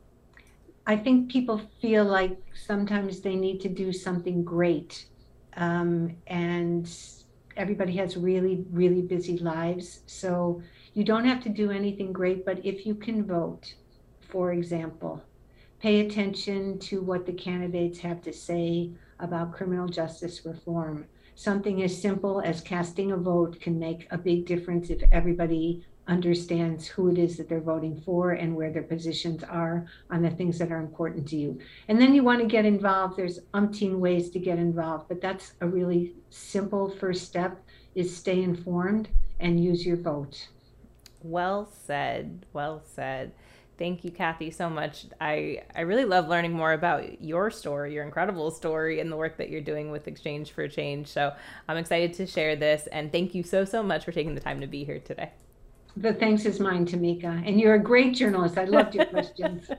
I 0.87 0.95
think 0.95 1.31
people 1.31 1.61
feel 1.81 2.05
like 2.05 2.37
sometimes 2.53 3.21
they 3.21 3.35
need 3.35 3.59
to 3.61 3.69
do 3.69 3.91
something 3.91 4.43
great. 4.43 5.05
Um, 5.57 6.15
and 6.27 6.89
everybody 7.55 7.95
has 7.97 8.17
really, 8.17 8.65
really 8.71 9.01
busy 9.01 9.37
lives. 9.37 10.01
So 10.05 10.61
you 10.95 11.03
don't 11.03 11.25
have 11.25 11.43
to 11.43 11.49
do 11.49 11.71
anything 11.71 12.13
great, 12.13 12.45
but 12.45 12.65
if 12.65 12.85
you 12.85 12.95
can 12.95 13.25
vote, 13.25 13.73
for 14.29 14.53
example, 14.53 15.21
pay 15.81 15.99
attention 15.99 16.79
to 16.79 17.01
what 17.01 17.25
the 17.25 17.33
candidates 17.33 17.99
have 17.99 18.21
to 18.21 18.31
say 18.31 18.91
about 19.19 19.51
criminal 19.51 19.89
justice 19.89 20.45
reform. 20.45 21.05
Something 21.35 21.83
as 21.83 22.01
simple 22.01 22.39
as 22.39 22.61
casting 22.61 23.11
a 23.11 23.17
vote 23.17 23.59
can 23.59 23.77
make 23.77 24.07
a 24.09 24.17
big 24.17 24.45
difference 24.45 24.89
if 24.89 25.03
everybody 25.11 25.85
understands 26.07 26.87
who 26.87 27.09
it 27.09 27.17
is 27.17 27.35
that 27.35 27.49
they're 27.49 27.59
voting 27.59 27.99
for 28.05 28.31
and 28.31 28.55
where 28.55 28.71
their 28.71 28.83
positions 28.83 29.43
are 29.43 29.85
on 30.11 30.21
the 30.21 30.29
things 30.29 30.57
that 30.59 30.71
are 30.71 30.79
important 30.79 31.27
to 31.27 31.35
you. 31.35 31.59
And 31.89 31.99
then 31.99 32.15
you 32.15 32.23
want 32.23 32.39
to 32.39 32.47
get 32.47 32.63
involved. 32.63 33.17
There's 33.17 33.39
umpteen 33.53 33.97
ways 33.97 34.29
to 34.29 34.39
get 34.39 34.59
involved, 34.59 35.09
but 35.09 35.19
that's 35.19 35.55
a 35.59 35.67
really 35.67 36.13
simple 36.29 36.89
first 36.89 37.25
step 37.25 37.61
is 37.95 38.15
stay 38.15 38.43
informed 38.43 39.09
and 39.41 39.61
use 39.61 39.85
your 39.85 39.97
vote. 39.97 40.47
Well 41.29 41.69
said. 41.85 42.45
Well 42.53 42.83
said. 42.85 43.31
Thank 43.77 44.05
you, 44.05 44.11
Kathy, 44.11 44.51
so 44.51 44.69
much. 44.69 45.05
I, 45.19 45.63
I 45.75 45.81
really 45.81 46.05
love 46.05 46.29
learning 46.29 46.53
more 46.53 46.71
about 46.71 47.21
your 47.21 47.51
story, 47.51 47.93
your 47.93 48.05
incredible 48.05 48.51
story, 48.51 49.01
and 49.01 49.11
the 49.11 49.17
work 49.17 49.37
that 49.37 49.49
you're 49.49 49.59
doing 49.59 49.91
with 49.91 50.07
Exchange 50.07 50.51
for 50.51 50.67
Change. 50.67 51.07
So 51.07 51.33
I'm 51.67 51.75
excited 51.75 52.13
to 52.13 52.25
share 52.25 52.55
this. 52.55 52.87
And 52.87 53.11
thank 53.11 53.35
you 53.35 53.43
so, 53.43 53.65
so 53.65 53.83
much 53.83 54.05
for 54.05 54.13
taking 54.13 54.33
the 54.33 54.39
time 54.39 54.61
to 54.61 54.67
be 54.67 54.85
here 54.85 54.99
today. 54.99 55.31
The 55.97 56.13
thanks 56.13 56.45
is 56.45 56.59
mine, 56.59 56.85
Tamika. 56.85 57.43
And 57.45 57.59
you're 57.59 57.73
a 57.73 57.79
great 57.79 58.13
journalist. 58.13 58.57
I 58.57 58.65
loved 58.65 58.95
your 58.95 59.05
questions. 59.05 59.69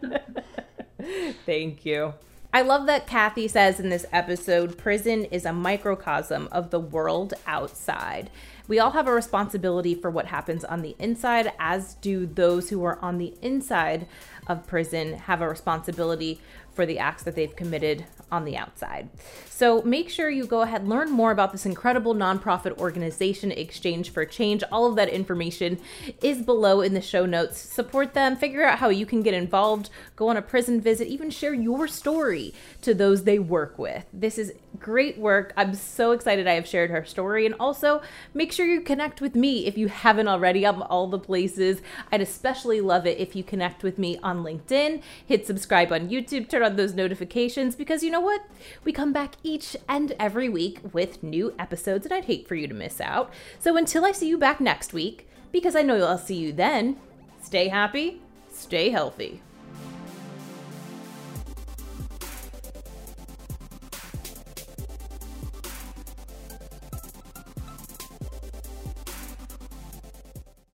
Thank 1.46 1.86
you. 1.86 2.14
I 2.52 2.62
love 2.62 2.86
that 2.86 3.06
Kathy 3.06 3.48
says 3.48 3.78
in 3.80 3.90
this 3.90 4.06
episode 4.12 4.78
prison 4.78 5.26
is 5.26 5.44
a 5.44 5.52
microcosm 5.52 6.48
of 6.50 6.70
the 6.70 6.80
world 6.80 7.34
outside. 7.46 8.30
We 8.68 8.80
all 8.80 8.90
have 8.90 9.06
a 9.06 9.12
responsibility 9.12 9.94
for 9.94 10.10
what 10.10 10.26
happens 10.26 10.64
on 10.64 10.82
the 10.82 10.96
inside, 10.98 11.52
as 11.58 11.94
do 11.94 12.26
those 12.26 12.70
who 12.70 12.84
are 12.84 12.98
on 13.00 13.18
the 13.18 13.34
inside 13.40 14.08
of 14.46 14.66
prison 14.66 15.14
have 15.14 15.40
a 15.40 15.48
responsibility 15.48 16.40
for 16.76 16.86
the 16.86 16.98
acts 16.98 17.24
that 17.24 17.34
they've 17.34 17.56
committed 17.56 18.04
on 18.30 18.44
the 18.44 18.56
outside. 18.56 19.08
So 19.48 19.80
make 19.82 20.10
sure 20.10 20.28
you 20.28 20.44
go 20.44 20.60
ahead 20.60 20.82
and 20.82 20.90
learn 20.90 21.10
more 21.10 21.30
about 21.30 21.50
this 21.50 21.64
incredible 21.64 22.14
nonprofit 22.14 22.76
organization 22.78 23.50
Exchange 23.50 24.10
for 24.10 24.26
Change. 24.26 24.62
All 24.70 24.86
of 24.86 24.96
that 24.96 25.08
information 25.08 25.78
is 26.22 26.42
below 26.42 26.82
in 26.82 26.92
the 26.92 27.00
show 27.00 27.24
notes. 27.24 27.58
Support 27.58 28.12
them, 28.12 28.36
figure 28.36 28.64
out 28.64 28.80
how 28.80 28.90
you 28.90 29.06
can 29.06 29.22
get 29.22 29.32
involved, 29.32 29.88
go 30.14 30.28
on 30.28 30.36
a 30.36 30.42
prison 30.42 30.80
visit, 30.80 31.08
even 31.08 31.30
share 31.30 31.54
your 31.54 31.88
story 31.88 32.52
to 32.82 32.92
those 32.92 33.24
they 33.24 33.38
work 33.38 33.78
with. 33.78 34.04
This 34.12 34.36
is 34.36 34.52
great 34.78 35.16
work. 35.16 35.54
I'm 35.56 35.72
so 35.72 36.10
excited 36.12 36.46
I 36.46 36.54
have 36.54 36.66
shared 36.66 36.90
her 36.90 37.04
story 37.06 37.46
and 37.46 37.54
also 37.58 38.02
make 38.34 38.52
sure 38.52 38.66
you 38.66 38.82
connect 38.82 39.22
with 39.22 39.34
me 39.34 39.66
if 39.66 39.78
you 39.78 39.88
haven't 39.88 40.28
already. 40.28 40.66
I'm 40.66 40.82
all 40.82 41.06
the 41.06 41.18
places. 41.18 41.80
I'd 42.12 42.20
especially 42.20 42.82
love 42.82 43.06
it 43.06 43.18
if 43.18 43.34
you 43.34 43.42
connect 43.42 43.82
with 43.82 43.98
me 43.98 44.18
on 44.22 44.42
LinkedIn, 44.44 45.00
hit 45.26 45.46
subscribe 45.46 45.92
on 45.92 46.10
YouTube, 46.10 46.50
turn 46.50 46.62
on 46.66 46.76
those 46.76 46.94
notifications 46.94 47.76
because 47.76 48.02
you 48.02 48.10
know 48.10 48.20
what? 48.20 48.42
We 48.84 48.92
come 48.92 49.12
back 49.12 49.36
each 49.42 49.76
and 49.88 50.12
every 50.18 50.48
week 50.48 50.80
with 50.92 51.22
new 51.22 51.54
episodes, 51.58 52.04
and 52.04 52.12
I'd 52.12 52.26
hate 52.26 52.46
for 52.46 52.54
you 52.56 52.68
to 52.68 52.74
miss 52.74 53.00
out. 53.00 53.32
So 53.58 53.76
until 53.76 54.04
I 54.04 54.12
see 54.12 54.28
you 54.28 54.36
back 54.36 54.60
next 54.60 54.92
week, 54.92 55.28
because 55.52 55.74
I 55.74 55.82
know 55.82 56.04
I'll 56.04 56.18
see 56.18 56.34
you 56.34 56.52
then, 56.52 56.98
stay 57.40 57.68
happy, 57.68 58.20
stay 58.50 58.90
healthy. 58.90 59.40